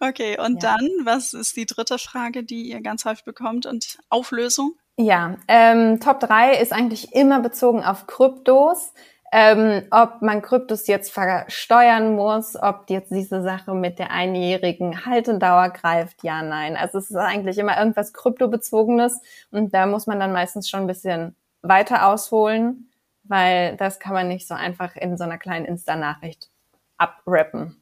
Okay, 0.00 0.38
und 0.38 0.62
ja. 0.62 0.76
dann, 0.76 0.88
was 1.04 1.32
ist 1.34 1.56
die 1.56 1.66
dritte 1.66 1.98
Frage, 1.98 2.42
die 2.42 2.70
ihr 2.70 2.80
ganz 2.80 3.04
häufig 3.04 3.24
bekommt 3.24 3.66
und 3.66 3.98
Auflösung? 4.08 4.74
Ja, 4.98 5.36
ähm, 5.48 6.00
Top 6.00 6.20
3 6.20 6.58
ist 6.58 6.72
eigentlich 6.72 7.14
immer 7.14 7.40
bezogen 7.40 7.82
auf 7.82 8.06
Kryptos 8.06 8.92
ähm, 9.34 9.84
ob 9.90 10.20
man 10.20 10.42
Kryptos 10.42 10.86
jetzt 10.86 11.10
versteuern 11.10 12.14
muss, 12.14 12.54
ob 12.54 12.90
jetzt 12.90 13.10
diese 13.10 13.42
Sache 13.42 13.72
mit 13.74 13.98
der 13.98 14.10
einjährigen 14.10 15.06
Haltendauer 15.06 15.70
greift, 15.70 16.22
ja, 16.22 16.42
nein. 16.42 16.76
Also 16.76 16.98
es 16.98 17.10
ist 17.10 17.16
eigentlich 17.16 17.56
immer 17.56 17.78
irgendwas 17.78 18.12
Kryptobezogenes 18.12 19.22
und 19.50 19.72
da 19.72 19.86
muss 19.86 20.06
man 20.06 20.20
dann 20.20 20.32
meistens 20.32 20.68
schon 20.68 20.80
ein 20.80 20.86
bisschen 20.86 21.34
weiter 21.62 22.08
ausholen, 22.08 22.90
weil 23.22 23.76
das 23.78 23.98
kann 23.98 24.12
man 24.12 24.28
nicht 24.28 24.46
so 24.46 24.52
einfach 24.52 24.96
in 24.96 25.16
so 25.16 25.24
einer 25.24 25.38
kleinen 25.38 25.64
Insta-Nachricht 25.64 26.50
abrappen. 26.98 27.81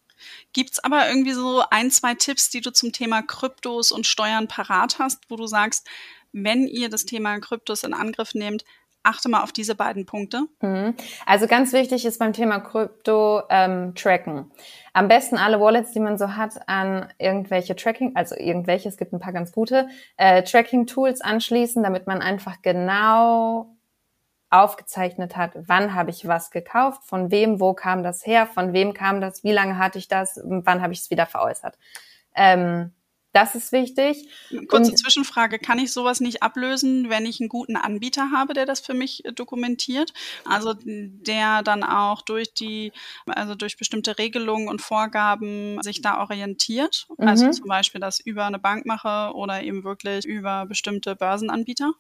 Gibt's 0.53 0.79
aber 0.83 1.09
irgendwie 1.09 1.33
so 1.33 1.63
ein, 1.71 1.91
zwei 1.91 2.15
Tipps, 2.15 2.51
die 2.51 2.61
du 2.61 2.73
zum 2.73 2.93
Thema 2.93 3.23
Kryptos 3.23 3.93
und 3.93 4.07
Steuern 4.07 4.49
parat 4.49 4.99
hast, 4.99 5.31
wo 5.31 5.37
du 5.37 5.47
sagst, 5.47 5.89
wenn 6.33 6.67
ihr 6.67 6.89
das 6.89 7.07
Thema 7.07 7.39
Kryptos 7.41 7.83
in 7.85 7.95
Angriff 7.95 8.35
nehmt, 8.35 8.65
achte 9.03 9.29
mal 9.29 9.43
auf 9.43 9.53
diese 9.53 9.75
beiden 9.75 10.07
Punkte. 10.07 10.43
Mhm. 10.61 10.95
Also 11.27 11.47
ganz 11.47 11.73
wichtig 11.73 12.05
ist 12.05 12.19
beim 12.19 12.33
Thema 12.33 12.61
Krypto 12.61 13.43
ähm, 13.49 13.95
tracken. 13.95 14.51
Am 14.93 15.09
besten 15.09 15.39
alle 15.39 15.61
Wallets, 15.61 15.93
die 15.93 16.01
man 16.01 16.19
so 16.19 16.37
hat, 16.37 16.69
an 16.69 17.09
irgendwelche 17.19 17.77
Tracking, 17.77 18.15
also 18.15 18.35
irgendwelche, 18.37 18.89
es 18.89 18.97
gibt 18.97 19.13
ein 19.13 19.21
paar 19.21 19.33
ganz 19.33 19.53
gute, 19.53 19.89
äh, 20.17 20.43
Tracking-Tools 20.43 21.21
anschließen, 21.21 21.83
damit 21.83 22.07
man 22.07 22.21
einfach 22.21 22.61
genau 22.63 23.77
aufgezeichnet 24.51 25.37
hat, 25.37 25.53
wann 25.55 25.95
habe 25.95 26.11
ich 26.11 26.27
was 26.27 26.51
gekauft, 26.51 27.05
von 27.05 27.31
wem, 27.31 27.61
wo 27.61 27.73
kam 27.73 28.03
das 28.03 28.27
her, 28.27 28.47
von 28.47 28.73
wem 28.73 28.95
kam 28.95 29.21
das, 29.21 29.45
wie 29.45 29.53
lange 29.53 29.79
hatte 29.79 29.99
ich 29.99 30.09
das, 30.09 30.41
wann 30.45 30.83
habe 30.83 30.93
ich 30.93 31.01
es 31.01 31.11
wieder 31.11 31.27
veräußert. 31.27 31.79
Ähm, 32.35 32.93
das 33.33 33.55
ist 33.55 33.73
wichtig. 33.73 34.29
Kurze 34.69 34.91
und, 34.91 34.99
Zwischenfrage, 34.99 35.59
kann 35.59 35.79
ich 35.79 35.93
sowas 35.93 36.21
nicht 36.21 36.43
ablösen, 36.43 37.11
wenn 37.11 37.27
ich 37.27 37.41
einen 37.41 37.49
guten 37.49 37.77
Anbieter 37.77 38.31
habe, 38.33 38.55
der 38.55 38.67
das 38.67 38.81
für 38.81 38.95
mich 38.95 39.25
äh, 39.25 39.33
dokumentiert? 39.33 40.13
Also 40.45 40.75
der 40.85 41.63
dann 41.63 41.85
auch 41.85 42.23
durch 42.23 42.55
die, 42.55 42.93
also 43.27 43.55
durch 43.55 43.77
bestimmte 43.77 44.19
Regelungen 44.19 44.69
und 44.69 44.83
Vorgaben 44.83 45.81
sich 45.83 46.03
da 46.03 46.21
orientiert? 46.21 47.07
Also 47.19 47.45
mhm. 47.45 47.51
Also 47.51 47.51
zum 47.63 47.69
Beispiel 47.69 48.01
das 48.01 48.21
über 48.21 48.45
eine 48.45 48.59
Bank 48.59 48.87
mache 48.87 49.35
oder 49.35 49.63
eben 49.63 49.85
wirklich 49.85 50.27
über 50.27 50.67
bestimmte 50.67 51.17
Börsenanbieter? 51.17 51.93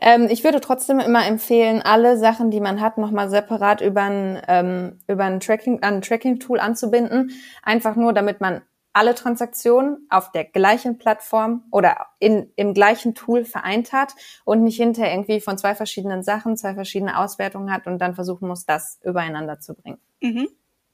Ähm, 0.00 0.28
ich 0.30 0.44
würde 0.44 0.60
trotzdem 0.60 1.00
immer 1.00 1.26
empfehlen, 1.26 1.82
alle 1.82 2.18
Sachen, 2.18 2.50
die 2.50 2.60
man 2.60 2.80
hat, 2.80 2.98
nochmal 2.98 3.28
separat 3.28 3.80
über 3.80 4.02
ein, 4.02 4.40
ähm, 4.48 4.98
über 5.08 5.24
ein 5.24 5.40
Tracking, 5.40 5.82
ein 5.82 6.00
Tracking-Tool 6.00 6.60
anzubinden. 6.60 7.32
Einfach 7.62 7.96
nur, 7.96 8.12
damit 8.12 8.40
man 8.40 8.62
alle 8.96 9.14
Transaktionen 9.14 10.06
auf 10.08 10.32
der 10.32 10.44
gleichen 10.44 10.96
Plattform 10.96 11.64
oder 11.70 12.06
in, 12.18 12.50
im 12.56 12.72
gleichen 12.72 13.14
Tool 13.14 13.44
vereint 13.44 13.92
hat 13.92 14.14
und 14.46 14.64
nicht 14.64 14.78
hinterher 14.78 15.12
irgendwie 15.12 15.42
von 15.42 15.58
zwei 15.58 15.74
verschiedenen 15.74 16.22
Sachen 16.22 16.56
zwei 16.56 16.72
verschiedene 16.72 17.18
Auswertungen 17.18 17.70
hat 17.70 17.86
und 17.86 17.98
dann 17.98 18.14
versuchen 18.14 18.48
muss, 18.48 18.64
das 18.64 18.98
übereinander 19.04 19.60
zu 19.60 19.74
bringen. 19.74 19.98
Mhm. 20.22 20.48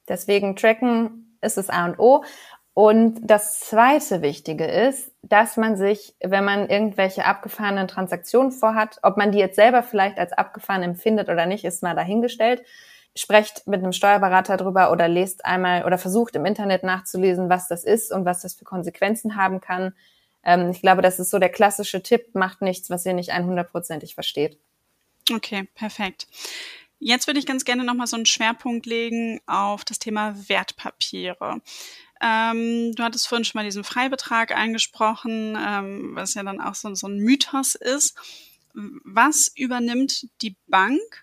Deswegen 0.09 0.57
tracken 0.57 1.39
ist 1.43 1.57
das 1.57 1.71
A 1.71 1.85
und 1.85 2.01
O. 2.01 2.25
Und 2.75 3.21
das 3.23 3.61
zweite 3.61 4.21
Wichtige 4.21 4.65
ist, 4.65 5.13
dass 5.23 5.57
man 5.57 5.77
sich, 5.77 6.17
wenn 6.21 6.45
man 6.45 6.69
irgendwelche 6.69 7.25
abgefahrenen 7.25 7.87
Transaktionen 7.87 8.51
vorhat, 8.51 8.99
ob 9.03 9.17
man 9.17 9.31
die 9.31 9.39
jetzt 9.39 9.57
selber 9.57 9.85
vielleicht 9.85 10.19
als 10.19 10.33
abgefahren 10.33 10.83
empfindet 10.83 11.29
oder 11.29 11.47
nicht, 11.47 11.65
ist 11.65 11.85
mal 11.85 11.95
dahingestellt 11.95 12.65
sprecht 13.15 13.67
mit 13.67 13.83
einem 13.83 13.93
Steuerberater 13.93 14.57
drüber 14.57 14.91
oder 14.91 15.09
lest 15.09 15.45
einmal 15.45 15.85
oder 15.85 15.99
versucht 15.99 16.35
im 16.35 16.47
Internet 16.47 16.83
nachzulesen, 16.83 17.49
was 17.49 17.69
das 17.69 17.85
ist 17.85 18.11
und 18.11 18.25
was 18.25 18.41
das 18.41 18.55
für 18.55 18.65
Konsequenzen 18.65 19.37
haben 19.37 19.61
kann. 19.61 19.95
Ähm, 20.45 20.71
ich 20.71 20.81
glaube, 20.81 21.03
das 21.03 21.19
ist 21.19 21.31
so 21.31 21.39
der 21.39 21.51
klassische 21.51 22.03
Tipp, 22.03 22.35
macht 22.35 22.63
nichts, 22.63 22.91
was 22.91 23.05
ihr 23.05 23.13
nicht 23.13 23.33
100%ig 23.33 24.15
versteht. 24.15 24.59
Okay, 25.31 25.69
perfekt. 25.75 26.27
Jetzt 26.99 27.27
würde 27.27 27.41
ich 27.41 27.47
ganz 27.47 27.65
gerne 27.65 27.85
nochmal 27.85 28.07
so 28.07 28.17
einen 28.17 28.27
Schwerpunkt 28.27 28.87
legen 28.87 29.41
auf 29.47 29.85
das 29.85 29.99
Thema 29.99 30.35
Wertpapiere. 30.49 31.61
Ähm, 32.23 32.95
du 32.95 33.03
hattest 33.03 33.27
vorhin 33.27 33.45
schon 33.45 33.59
mal 33.59 33.65
diesen 33.65 33.83
Freibetrag 33.83 34.57
angesprochen, 34.57 35.59
ähm, 35.61 36.13
was 36.15 36.35
ja 36.35 36.45
dann 36.45 36.61
auch 36.61 36.77
so, 36.77 36.95
so 36.95 37.09
ein 37.09 37.19
Mythos 37.19 37.75
ist. 37.75 38.17
Was 38.73 39.51
übernimmt 39.55 40.29
die 40.41 40.57
Bank 40.69 41.22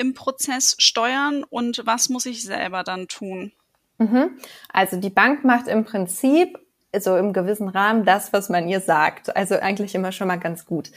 im 0.00 0.14
Prozess 0.14 0.76
steuern 0.78 1.44
und 1.44 1.82
was 1.84 2.08
muss 2.08 2.24
ich 2.24 2.42
selber 2.42 2.82
dann 2.82 3.06
tun? 3.06 3.52
Mhm. 3.98 4.38
Also 4.72 4.96
die 4.96 5.10
Bank 5.10 5.44
macht 5.44 5.68
im 5.68 5.84
Prinzip 5.84 6.58
so 6.98 7.16
im 7.16 7.32
gewissen 7.34 7.68
Rahmen 7.68 8.04
das, 8.04 8.32
was 8.32 8.48
man 8.48 8.66
ihr 8.66 8.80
sagt. 8.80 9.36
Also 9.36 9.56
eigentlich 9.56 9.94
immer 9.94 10.10
schon 10.10 10.28
mal 10.28 10.40
ganz 10.40 10.64
gut. 10.64 10.90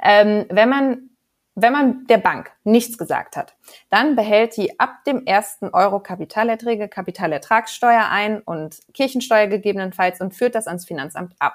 Ähm, 0.00 0.44
wenn 0.50 0.68
man 0.68 1.10
wenn 1.56 1.72
man 1.72 2.06
der 2.06 2.18
Bank 2.18 2.52
nichts 2.64 2.96
gesagt 2.96 3.36
hat, 3.36 3.56
dann 3.90 4.14
behält 4.14 4.56
die 4.56 4.78
ab 4.78 5.04
dem 5.04 5.26
ersten 5.26 5.70
Euro 5.70 6.00
Kapitalerträge, 6.00 6.88
Kapitalertragssteuer 6.88 8.08
ein 8.08 8.40
und 8.40 8.78
Kirchensteuer 8.94 9.48
gegebenenfalls 9.48 10.20
und 10.20 10.32
führt 10.32 10.54
das 10.54 10.68
ans 10.68 10.86
Finanzamt 10.86 11.34
ab. 11.38 11.54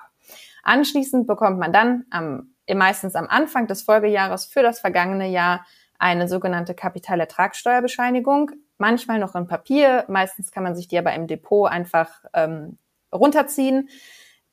Anschließend 0.64 1.28
bekommt 1.28 1.60
man 1.60 1.72
dann 1.72 2.06
am, 2.10 2.50
meistens 2.72 3.16
am 3.16 3.28
Anfang 3.28 3.68
des 3.68 3.84
Folgejahres 3.84 4.46
für 4.46 4.64
das 4.64 4.80
vergangene 4.80 5.30
Jahr 5.30 5.66
eine 6.06 6.28
sogenannte 6.28 6.76
Kapitalertragssteuerbescheinigung, 6.76 8.52
manchmal 8.78 9.18
noch 9.18 9.34
in 9.34 9.48
Papier, 9.48 10.06
meistens 10.08 10.52
kann 10.52 10.62
man 10.62 10.76
sich 10.76 10.88
die 10.88 11.00
aber 11.00 11.12
im 11.14 11.26
Depot 11.26 11.68
einfach 11.68 12.24
ähm, 12.36 12.78
runterziehen, 13.12 13.90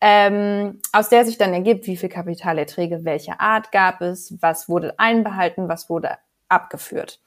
ähm, 0.01 0.81
aus 0.95 1.11
der 1.11 1.27
sich 1.27 1.37
dann 1.37 1.53
ergibt, 1.53 1.87
wie 1.87 1.99
viel 1.99 2.09
Kapitalerträge 2.09 3.05
welcher 3.05 3.39
Art 3.39 3.71
gab 3.71 4.01
es, 4.01 4.35
was 4.41 4.71
wurde 4.71 4.99
einbehalten, 4.99 5.69
was 5.69 5.91
wurde 5.91 6.17
abgeführt. 6.49 7.21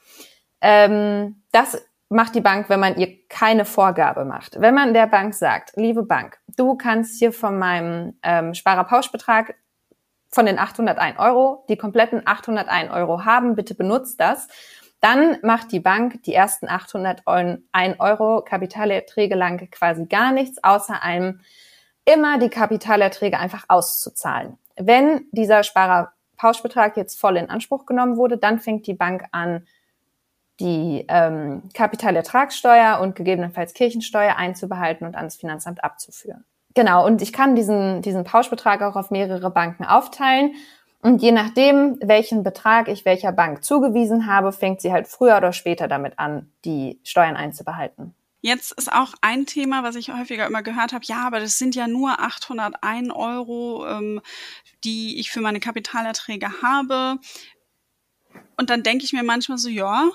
Ähm, 0.59 1.43
das 1.51 1.85
macht 2.09 2.33
die 2.33 2.41
Bank, 2.41 2.67
wenn 2.67 2.79
man 2.79 2.97
ihr 2.97 3.27
keine 3.29 3.63
Vorgabe 3.63 4.25
macht. 4.25 4.59
Wenn 4.59 4.73
man 4.73 4.95
der 4.95 5.05
Bank 5.05 5.35
sagt, 5.35 5.73
liebe 5.75 6.01
Bank, 6.01 6.39
du 6.57 6.75
kannst 6.75 7.19
hier 7.19 7.31
von 7.31 7.59
meinem 7.59 8.17
ähm, 8.23 8.55
Sparerpauschbetrag 8.55 9.53
von 10.35 10.45
den 10.45 10.59
801 10.59 11.17
Euro 11.17 11.63
die 11.69 11.77
kompletten 11.77 12.21
801 12.25 12.91
Euro 12.91 13.23
haben, 13.23 13.55
bitte 13.55 13.73
benutzt 13.73 14.19
das. 14.19 14.47
Dann 14.99 15.37
macht 15.43 15.71
die 15.71 15.79
Bank 15.79 16.23
die 16.23 16.33
ersten 16.33 16.67
801 16.67 17.99
Euro 17.99 18.41
Kapitalerträge 18.41 19.35
lang 19.35 19.69
quasi 19.71 20.05
gar 20.05 20.31
nichts, 20.33 20.61
außer 20.63 21.01
einem 21.01 21.39
immer 22.03 22.37
die 22.37 22.49
Kapitalerträge 22.49 23.39
einfach 23.39 23.63
auszuzahlen. 23.69 24.57
Wenn 24.75 25.25
dieser 25.31 25.63
Sparerpauschbetrag 25.63 26.97
jetzt 26.97 27.19
voll 27.19 27.37
in 27.37 27.49
Anspruch 27.49 27.85
genommen 27.85 28.17
wurde, 28.17 28.37
dann 28.37 28.59
fängt 28.59 28.87
die 28.87 28.93
Bank 28.93 29.25
an, 29.31 29.65
die 30.59 31.05
ähm, 31.07 31.63
Kapitalertragssteuer 31.73 32.99
und 32.99 33.15
gegebenenfalls 33.15 33.73
Kirchensteuer 33.73 34.35
einzubehalten 34.35 35.05
und 35.07 35.15
ans 35.15 35.37
Finanzamt 35.37 35.83
abzuführen. 35.83 36.45
Genau, 36.75 37.05
und 37.05 37.21
ich 37.21 37.31
kann 37.33 37.55
diesen, 37.55 38.01
diesen 38.01 38.25
Pauschbetrag 38.25 38.81
auch 38.81 38.97
auf 38.97 39.09
mehrere 39.09 39.49
Banken 39.49 39.85
aufteilen. 39.85 40.55
Und 41.01 41.21
je 41.21 41.31
nachdem, 41.31 41.97
welchen 42.01 42.43
Betrag 42.43 42.89
ich 42.89 43.05
welcher 43.05 43.31
Bank 43.31 43.63
zugewiesen 43.63 44.27
habe, 44.27 44.51
fängt 44.51 44.81
sie 44.81 44.91
halt 44.91 45.07
früher 45.07 45.37
oder 45.37 45.53
später 45.53 45.87
damit 45.87 46.19
an, 46.19 46.51
die 46.65 46.99
Steuern 47.03 47.37
einzubehalten. 47.37 48.13
Jetzt 48.41 48.73
ist 48.73 48.91
auch 48.91 49.13
ein 49.21 49.45
Thema, 49.45 49.83
was 49.83 49.95
ich 49.95 50.13
häufiger 50.13 50.45
immer 50.45 50.63
gehört 50.63 50.93
habe, 50.93 51.05
ja, 51.05 51.25
aber 51.25 51.39
das 51.39 51.57
sind 51.57 51.75
ja 51.75 51.87
nur 51.87 52.19
801 52.19 53.11
Euro, 53.13 53.87
ähm, 53.87 54.21
die 54.83 55.19
ich 55.19 55.31
für 55.31 55.41
meine 55.41 55.59
Kapitalerträge 55.59 56.61
habe. 56.61 57.19
Und 58.57 58.69
dann 58.69 58.83
denke 58.83 59.05
ich 59.05 59.13
mir 59.13 59.23
manchmal 59.23 59.57
so, 59.57 59.69
ja, 59.69 60.09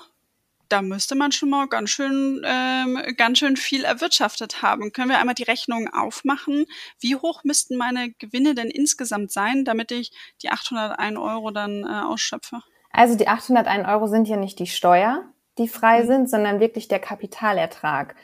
da 0.71 0.81
müsste 0.81 1.15
man 1.15 1.31
schon 1.31 1.49
mal 1.49 1.67
ganz 1.67 1.89
schön, 1.89 2.41
ähm, 2.45 2.99
ganz 3.17 3.39
schön 3.39 3.57
viel 3.57 3.83
erwirtschaftet 3.83 4.61
haben. 4.61 4.91
Können 4.91 5.09
wir 5.09 5.19
einmal 5.19 5.35
die 5.35 5.43
Rechnung 5.43 5.89
aufmachen? 5.93 6.65
Wie 6.99 7.15
hoch 7.15 7.43
müssten 7.43 7.77
meine 7.77 8.11
Gewinne 8.19 8.55
denn 8.55 8.69
insgesamt 8.69 9.31
sein, 9.31 9.65
damit 9.65 9.91
ich 9.91 10.11
die 10.41 10.49
801 10.49 11.17
Euro 11.17 11.51
dann 11.51 11.83
äh, 11.83 12.05
ausschöpfe? 12.05 12.61
Also 12.91 13.17
die 13.17 13.27
801 13.27 13.87
Euro 13.87 14.07
sind 14.07 14.27
ja 14.27 14.37
nicht 14.37 14.59
die 14.59 14.67
Steuer, 14.67 15.23
die 15.57 15.67
frei 15.67 16.03
mhm. 16.03 16.07
sind, 16.07 16.29
sondern 16.29 16.59
wirklich 16.59 16.87
der 16.87 16.99
Kapitalertrag. 16.99 18.15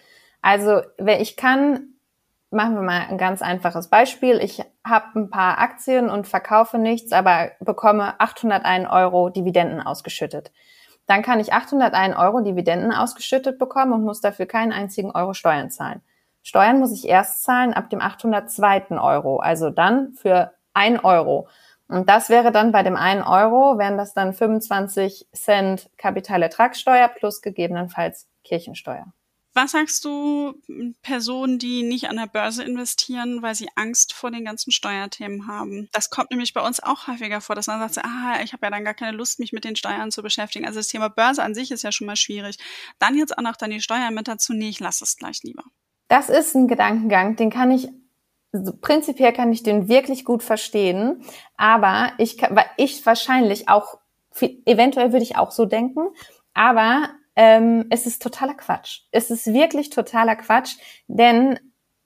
Also 0.42 0.82
wenn 0.98 1.22
ich 1.22 1.36
kann, 1.36 1.96
machen 2.50 2.76
wir 2.76 2.82
mal 2.82 3.08
ein 3.10 3.18
ganz 3.18 3.42
einfaches 3.42 3.90
Beispiel. 3.90 4.40
Ich 4.42 4.64
habe 4.86 5.20
ein 5.20 5.30
paar 5.30 5.60
Aktien 5.60 6.10
und 6.10 6.28
verkaufe 6.28 6.78
nichts, 6.78 7.12
aber 7.12 7.52
bekomme 7.60 8.20
801 8.20 8.90
Euro 8.90 9.30
Dividenden 9.30 9.82
ausgeschüttet. 9.82 10.52
Dann 11.08 11.24
kann 11.24 11.40
ich 11.40 11.54
801 11.54 12.16
Euro 12.18 12.42
Dividenden 12.42 12.92
ausgeschüttet 12.92 13.58
bekommen 13.58 13.94
und 13.94 14.04
muss 14.04 14.22
dafür 14.22 14.46
keinen 14.46 14.74
einzigen 14.74 15.12
Euro 15.12 15.34
Steuern 15.34 15.72
zahlen. 15.72 16.02
Steuern 16.44 16.80
muss 16.80 16.94
ich 16.94 17.08
erst 17.08 17.44
zahlen 17.44 17.74
ab 17.74 17.90
dem 17.90 18.02
802. 18.02 18.92
Euro, 19.02 19.40
also 19.40 19.70
dann 19.70 20.14
für 20.14 20.54
ein 20.74 21.00
Euro. 21.00 21.48
Und 21.88 22.10
das 22.10 22.30
wäre 22.30 22.52
dann 22.52 22.72
bei 22.72 22.84
dem 22.84 22.96
einen 22.96 23.24
Euro, 23.24 23.78
wären 23.78 23.98
das 23.98 24.14
dann 24.14 24.34
25 24.34 25.28
Cent 25.34 25.90
Kapitalertragssteuer 25.98 27.08
plus 27.08 27.42
gegebenenfalls 27.42 28.28
Kirchensteuer. 28.44 29.06
Was 29.58 29.72
sagst 29.72 30.06
du 30.06 30.54
Personen, 31.02 31.58
die 31.58 31.82
nicht 31.82 32.08
an 32.10 32.18
der 32.18 32.28
Börse 32.28 32.64
investieren, 32.64 33.42
weil 33.42 33.56
sie 33.56 33.68
Angst 33.74 34.14
vor 34.14 34.30
den 34.30 34.46
ganzen 34.46 34.72
Steuerthemen 34.72 35.48
haben? 35.48 35.90
Das 35.94 36.12
kommt 36.12 36.30
nämlich 36.30 36.54
bei 36.54 36.62
uns 36.62 36.80
auch 36.80 37.08
häufiger 37.08 37.42
vor, 37.42 37.56
dass 37.56 37.66
man 37.66 37.80
sagt, 37.80 38.06
ah, 38.06 38.40
ich 38.44 38.54
habe 38.54 38.68
ja 38.68 38.70
dann 38.70 38.86
gar 38.86 38.94
keine 38.94 39.18
Lust, 39.18 39.40
mich 39.40 39.54
mit 39.54 39.64
den 39.64 39.76
Steuern 39.76 40.12
zu 40.12 40.22
beschäftigen. 40.22 40.68
Also 40.68 40.80
das 40.80 40.90
Thema 40.90 41.10
Börse 41.10 41.42
an 41.42 41.56
sich 41.56 41.72
ist 41.72 41.82
ja 41.82 41.92
schon 41.92 42.06
mal 42.06 42.16
schwierig. 42.16 42.60
Dann 43.00 43.18
jetzt 43.18 43.36
auch 43.36 43.42
noch 43.42 43.56
dann 43.56 43.72
die 43.72 43.82
Steuern 43.82 44.14
mit 44.14 44.28
dazu, 44.28 44.54
nee, 44.54 44.70
ich 44.70 44.80
lasse 44.80 45.04
es 45.04 45.18
gleich 45.18 45.42
lieber. 45.42 45.64
Das 46.08 46.30
ist 46.30 46.54
ein 46.54 46.68
Gedankengang, 46.68 47.36
den 47.36 47.50
kann 47.50 47.72
ich 47.72 47.90
prinzipiell 48.82 49.34
kann 49.34 49.52
ich 49.52 49.64
den 49.64 49.88
wirklich 49.88 50.24
gut 50.24 50.44
verstehen, 50.44 51.24
aber 51.56 52.12
ich 52.20 52.38
ich 52.78 53.04
wahrscheinlich 53.08 53.70
auch, 53.70 53.98
eventuell 54.66 55.14
würde 55.14 55.24
ich 55.24 55.36
auch 55.36 55.50
so 55.50 55.66
denken, 55.66 56.10
aber 56.54 57.10
ähm, 57.38 57.86
es 57.92 58.08
ist 58.08 58.22
totaler 58.22 58.56
Quatsch. 58.56 59.02
Es 59.12 59.30
ist 59.30 59.46
wirklich 59.46 59.92
totaler 59.92 60.36
Quatsch, 60.36 60.76
denn 61.08 61.60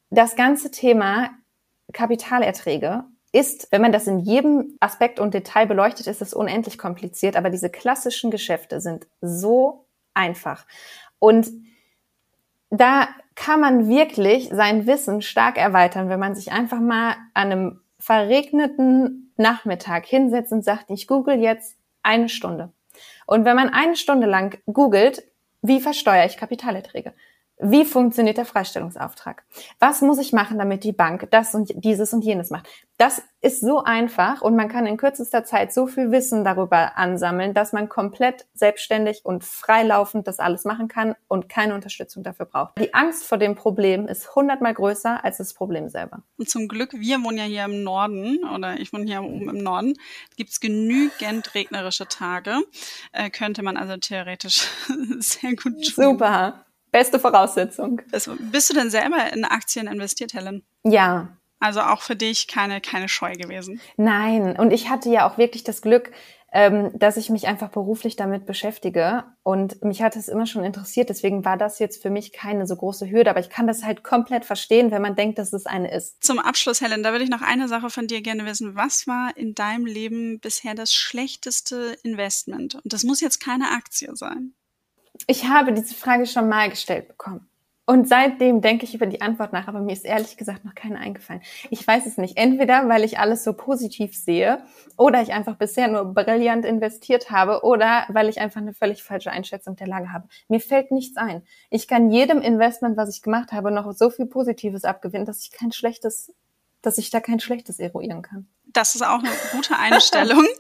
das 0.10 0.36
ganze 0.36 0.72
Thema 0.72 1.30
Kapitalerträge 1.94 3.06
ist, 3.32 3.72
wenn 3.72 3.82
man 3.82 3.94
das 3.94 4.08
in 4.08 4.20
jedem 4.20 4.76
Aspekt 4.82 5.22
und 5.22 5.34
Detail 5.34 5.68
beleuchtet, 5.68 6.08
ist 6.08 6.22
es 6.22 6.34
unendlich 6.34 6.78
kompliziert, 6.78 7.38
aber 7.38 7.50
diese 7.50 7.70
klassischen 7.70 8.30
Geschäfte 8.30 8.82
sind 8.82 9.08
so 9.22 9.88
einfach. 10.14 10.68
Und 11.18 11.50
da 12.70 13.08
kann 13.36 13.62
man 13.62 13.88
wirklich 13.88 14.50
sein 14.52 14.86
Wissen 14.86 15.22
stark 15.22 15.58
erweitern, 15.58 16.10
wenn 16.10 16.20
man 16.20 16.36
sich 16.36 16.52
einfach 16.52 16.82
mal 16.82 17.16
an 17.34 17.52
einem 17.52 17.82
verregneten 18.00 19.34
Nachmittag 19.38 20.06
hinsetzt 20.06 20.52
und 20.52 20.66
sagt, 20.66 20.90
ich 20.90 21.08
google 21.08 21.40
jetzt 21.40 21.78
eine 22.04 22.28
Stunde. 22.28 22.74
Und 23.26 23.46
wenn 23.46 23.56
man 23.56 23.70
eine 23.70 23.96
Stunde 23.96 24.28
lang 24.28 24.62
googelt, 24.66 25.24
wie 25.62 25.80
versteuere 25.80 26.26
ich 26.26 26.38
Kapitalerträge? 26.38 27.14
Wie 27.64 27.86
funktioniert 27.86 28.38
der 28.38 28.46
Freistellungsauftrag? 28.46 29.44
Was 29.80 30.02
muss 30.02 30.18
ich 30.18 30.34
machen, 30.34 30.58
damit 30.58 30.84
die 30.84 30.94
Bank 30.94 31.28
das 31.30 31.54
und 31.54 31.72
dieses 31.76 32.12
und 32.12 32.26
jenes 32.26 32.50
macht? 32.50 32.68
Das 32.98 33.22
ist 33.42 33.62
so 33.62 33.84
einfach 33.84 34.42
und 34.42 34.56
man 34.56 34.68
kann 34.68 34.88
in 34.88 34.98
kürzester 34.98 35.44
Zeit 35.44 35.72
so 35.72 35.86
viel 35.86 36.12
Wissen 36.12 36.44
darüber 36.44 36.98
ansammeln, 36.98 37.54
dass 37.54 37.72
man 37.72 37.88
komplett 37.88 38.48
selbstständig 38.56 39.22
und 39.26 39.44
freilaufend 39.44 40.28
das 40.28 40.40
alles 40.40 40.66
machen 40.66 40.88
kann 40.88 41.16
und 41.28 41.50
keine 41.50 41.76
Unterstützung 41.76 42.24
dafür 42.24 42.48
braucht. 42.48 42.80
Die 42.80 42.96
Angst 42.96 43.26
vor 43.26 43.38
dem 43.38 43.56
Problem 43.56 44.08
ist 44.08 44.36
hundertmal 44.36 44.74
größer 44.74 45.24
als 45.24 45.38
das 45.38 45.54
Problem 45.54 45.90
selber. 45.90 46.24
Und 46.38 46.50
zum 46.50 46.68
Glück, 46.68 46.94
wir 46.94 47.24
wohnen 47.24 47.38
ja 47.38 47.44
hier 47.44 47.66
im 47.66 47.84
Norden 47.84 48.44
oder 48.56 48.80
ich 48.80 48.92
wohne 48.92 49.06
hier 49.06 49.22
oben 49.22 49.50
im 49.50 49.64
Norden, 49.64 49.94
gibt 50.36 50.50
es 50.50 50.60
genügend 50.60 51.54
regnerische 51.54 52.08
Tage. 52.08 52.58
Äh, 53.12 53.30
könnte 53.30 53.62
man 53.62 53.78
also 53.78 53.98
theoretisch 53.98 54.68
sehr 55.20 55.52
gut 55.52 55.94
tun. 55.96 56.12
Super. 56.12 56.66
Beste 56.92 57.20
Voraussetzung. 57.20 58.02
Also, 58.12 58.36
bist 58.52 58.70
du 58.70 58.74
denn 58.74 58.90
selber 58.90 59.32
in 59.34 59.46
Aktien 59.46 59.88
investiert, 59.88 60.34
Helen? 60.34 60.64
Ja. 60.84 61.38
Also 61.60 61.82
auch 61.82 62.02
für 62.02 62.16
dich 62.16 62.48
keine, 62.48 62.82
keine 62.82 63.08
Scheu 63.08 63.36
gewesen? 63.36 63.80
Nein. 63.96 64.58
Und 64.58 64.72
ich 64.72 64.90
hatte 64.90 65.10
ja 65.10 65.30
auch 65.30 65.38
wirklich 65.38 65.64
das 65.64 65.82
Glück, 65.82 66.12
ähm, 66.52 66.92
dass 66.98 67.18
ich 67.18 67.30
mich 67.30 67.48
einfach 67.48 67.70
beruflich 67.70 68.16
damit 68.16 68.46
beschäftige. 68.46 69.24
Und 69.44 69.84
mich 69.84 70.02
hat 70.02 70.16
es 70.16 70.28
immer 70.28 70.48
schon 70.48 70.66
interessiert. 70.66 71.10
Deswegen 71.10 71.46
war 71.46 71.58
das 71.58 71.80
jetzt 71.80 72.02
für 72.02 72.10
mich 72.10 72.34
keine 72.34 72.66
so 72.66 72.76
große 72.76 73.10
Hürde. 73.10 73.30
Aber 73.30 73.40
ich 73.40 73.50
kann 73.50 73.68
das 73.68 73.84
halt 73.84 74.04
komplett 74.04 74.44
verstehen, 74.44 74.92
wenn 74.92 75.04
man 75.04 75.16
denkt, 75.16 75.38
dass 75.38 75.54
es 75.54 75.68
eine 75.68 75.94
ist. 75.94 76.24
Zum 76.24 76.40
Abschluss, 76.40 76.82
Helen, 76.82 77.04
da 77.04 77.12
würde 77.12 77.24
ich 77.24 77.30
noch 77.30 77.44
eine 77.44 77.68
Sache 77.68 77.90
von 77.90 78.08
dir 78.08 78.22
gerne 78.22 78.46
wissen. 78.46 78.76
Was 78.76 79.08
war 79.08 79.38
in 79.38 79.54
deinem 79.54 79.86
Leben 79.86 80.40
bisher 80.40 80.74
das 80.74 80.94
schlechteste 80.94 81.96
Investment? 82.04 82.76
Und 82.76 82.92
das 82.92 83.04
muss 83.04 83.22
jetzt 83.22 83.40
keine 83.40 83.70
Aktie 83.72 84.10
sein 84.16 84.56
ich 85.28 85.48
habe 85.48 85.74
diese 85.74 85.96
Frage 85.96 86.26
schon 86.26 86.50
mal 86.50 86.70
gestellt 86.70 87.08
bekommen. 87.08 87.48
Und 87.92 88.08
seitdem 88.08 88.62
denke 88.62 88.86
ich 88.86 88.94
über 88.94 89.08
die 89.08 89.22
Antwort 89.22 89.52
nach, 89.52 89.68
aber 89.68 89.82
mir 89.82 89.92
ist 89.92 90.06
ehrlich 90.06 90.38
gesagt 90.38 90.64
noch 90.64 90.76
keine 90.76 91.00
eingefallen. 91.00 91.42
Ich 91.72 91.86
weiß 91.86 92.06
es 92.06 92.18
nicht. 92.18 92.38
Entweder, 92.38 92.88
weil 92.88 93.04
ich 93.04 93.20
alles 93.20 93.44
so 93.44 93.52
positiv 93.52 94.16
sehe 94.16 94.64
oder 94.98 95.22
ich 95.22 95.34
einfach 95.34 95.56
bisher 95.58 95.90
nur 95.90 96.06
brillant 96.06 96.64
investiert 96.64 97.32
habe 97.32 97.66
oder 97.66 98.06
weil 98.08 98.30
ich 98.30 98.40
einfach 98.40 98.62
eine 98.62 98.74
völlig 98.74 99.04
falsche 99.04 99.32
Einschätzung 99.32 99.76
der 99.76 99.88
Lage 99.88 100.14
habe. 100.14 100.30
Mir 100.48 100.62
fällt 100.62 100.92
nichts 100.92 101.18
ein. 101.18 101.44
Ich 101.70 101.88
kann 101.88 102.12
jedem 102.12 102.40
Investment, 102.42 102.96
was 102.98 103.14
ich 103.14 103.24
gemacht 103.24 103.52
habe, 103.52 103.72
noch 103.72 103.92
so 103.92 104.10
viel 104.10 104.28
Positives 104.28 104.86
abgewinnen, 104.86 105.26
dass 105.26 105.44
ich 105.44 105.52
kein 105.52 105.74
schlechtes, 105.74 106.34
dass 106.82 106.98
ich 106.98 107.10
da 107.10 107.20
kein 107.20 107.42
schlechtes 107.42 107.80
eruieren 107.80 108.22
kann. 108.22 108.48
Das 108.68 108.96
ist 108.96 109.02
auch 109.02 109.20
eine 109.20 109.32
gute 109.52 109.78
Einstellung. 109.78 110.46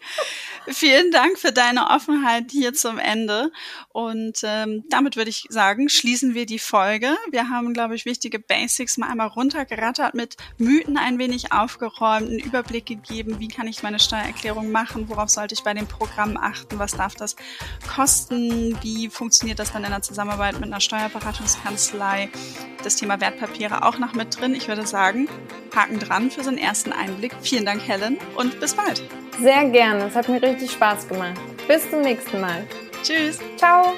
Vielen 0.67 1.11
Dank 1.11 1.39
für 1.39 1.51
deine 1.51 1.89
Offenheit 1.89 2.51
hier 2.51 2.73
zum 2.73 2.99
Ende. 2.99 3.51
Und 3.89 4.41
ähm, 4.43 4.83
damit 4.89 5.15
würde 5.15 5.31
ich 5.31 5.45
sagen, 5.49 5.89
schließen 5.89 6.35
wir 6.35 6.45
die 6.45 6.59
Folge. 6.59 7.17
Wir 7.31 7.49
haben, 7.49 7.73
glaube 7.73 7.95
ich, 7.95 8.05
wichtige 8.05 8.37
Basics 8.37 8.97
mal 8.97 9.09
einmal 9.09 9.27
runtergerattert, 9.27 10.13
mit 10.13 10.37
Mythen 10.59 10.97
ein 10.97 11.17
wenig 11.17 11.51
aufgeräumt, 11.51 12.29
einen 12.29 12.39
Überblick 12.39 12.85
gegeben, 12.85 13.39
wie 13.39 13.47
kann 13.47 13.67
ich 13.67 13.81
meine 13.81 13.99
Steuererklärung 13.99 14.71
machen, 14.71 15.09
worauf 15.09 15.29
sollte 15.29 15.55
ich 15.55 15.63
bei 15.63 15.73
dem 15.73 15.87
Programm 15.87 16.37
achten, 16.37 16.77
was 16.77 16.91
darf 16.91 17.15
das 17.15 17.35
kosten, 17.93 18.77
wie 18.83 19.09
funktioniert 19.09 19.57
das 19.57 19.73
dann 19.73 19.83
in 19.83 19.89
der 19.89 20.03
Zusammenarbeit 20.03 20.59
mit 20.59 20.65
einer 20.65 20.79
Steuerberatungskanzlei, 20.79 22.29
das 22.83 22.97
Thema 22.97 23.19
Wertpapiere 23.19 23.83
auch 23.83 23.97
noch 23.97 24.13
mit 24.13 24.39
drin. 24.39 24.53
Ich 24.53 24.67
würde 24.67 24.85
sagen, 24.85 25.27
Haken 25.75 25.99
dran 25.99 26.29
für 26.29 26.43
so 26.43 26.49
einen 26.49 26.59
ersten 26.59 26.91
Einblick. 26.91 27.33
Vielen 27.41 27.65
Dank, 27.65 27.81
Helen, 27.81 28.19
und 28.35 28.59
bis 28.59 28.75
bald. 28.75 29.01
Sehr 29.39 29.65
gerne, 29.69 30.05
es 30.05 30.15
hat 30.15 30.29
mir 30.29 30.41
richtig 30.41 30.71
Spaß 30.71 31.07
gemacht. 31.07 31.39
Bis 31.67 31.89
zum 31.89 32.01
nächsten 32.01 32.39
Mal. 32.39 32.67
Tschüss. 33.03 33.39
Ciao. 33.57 33.93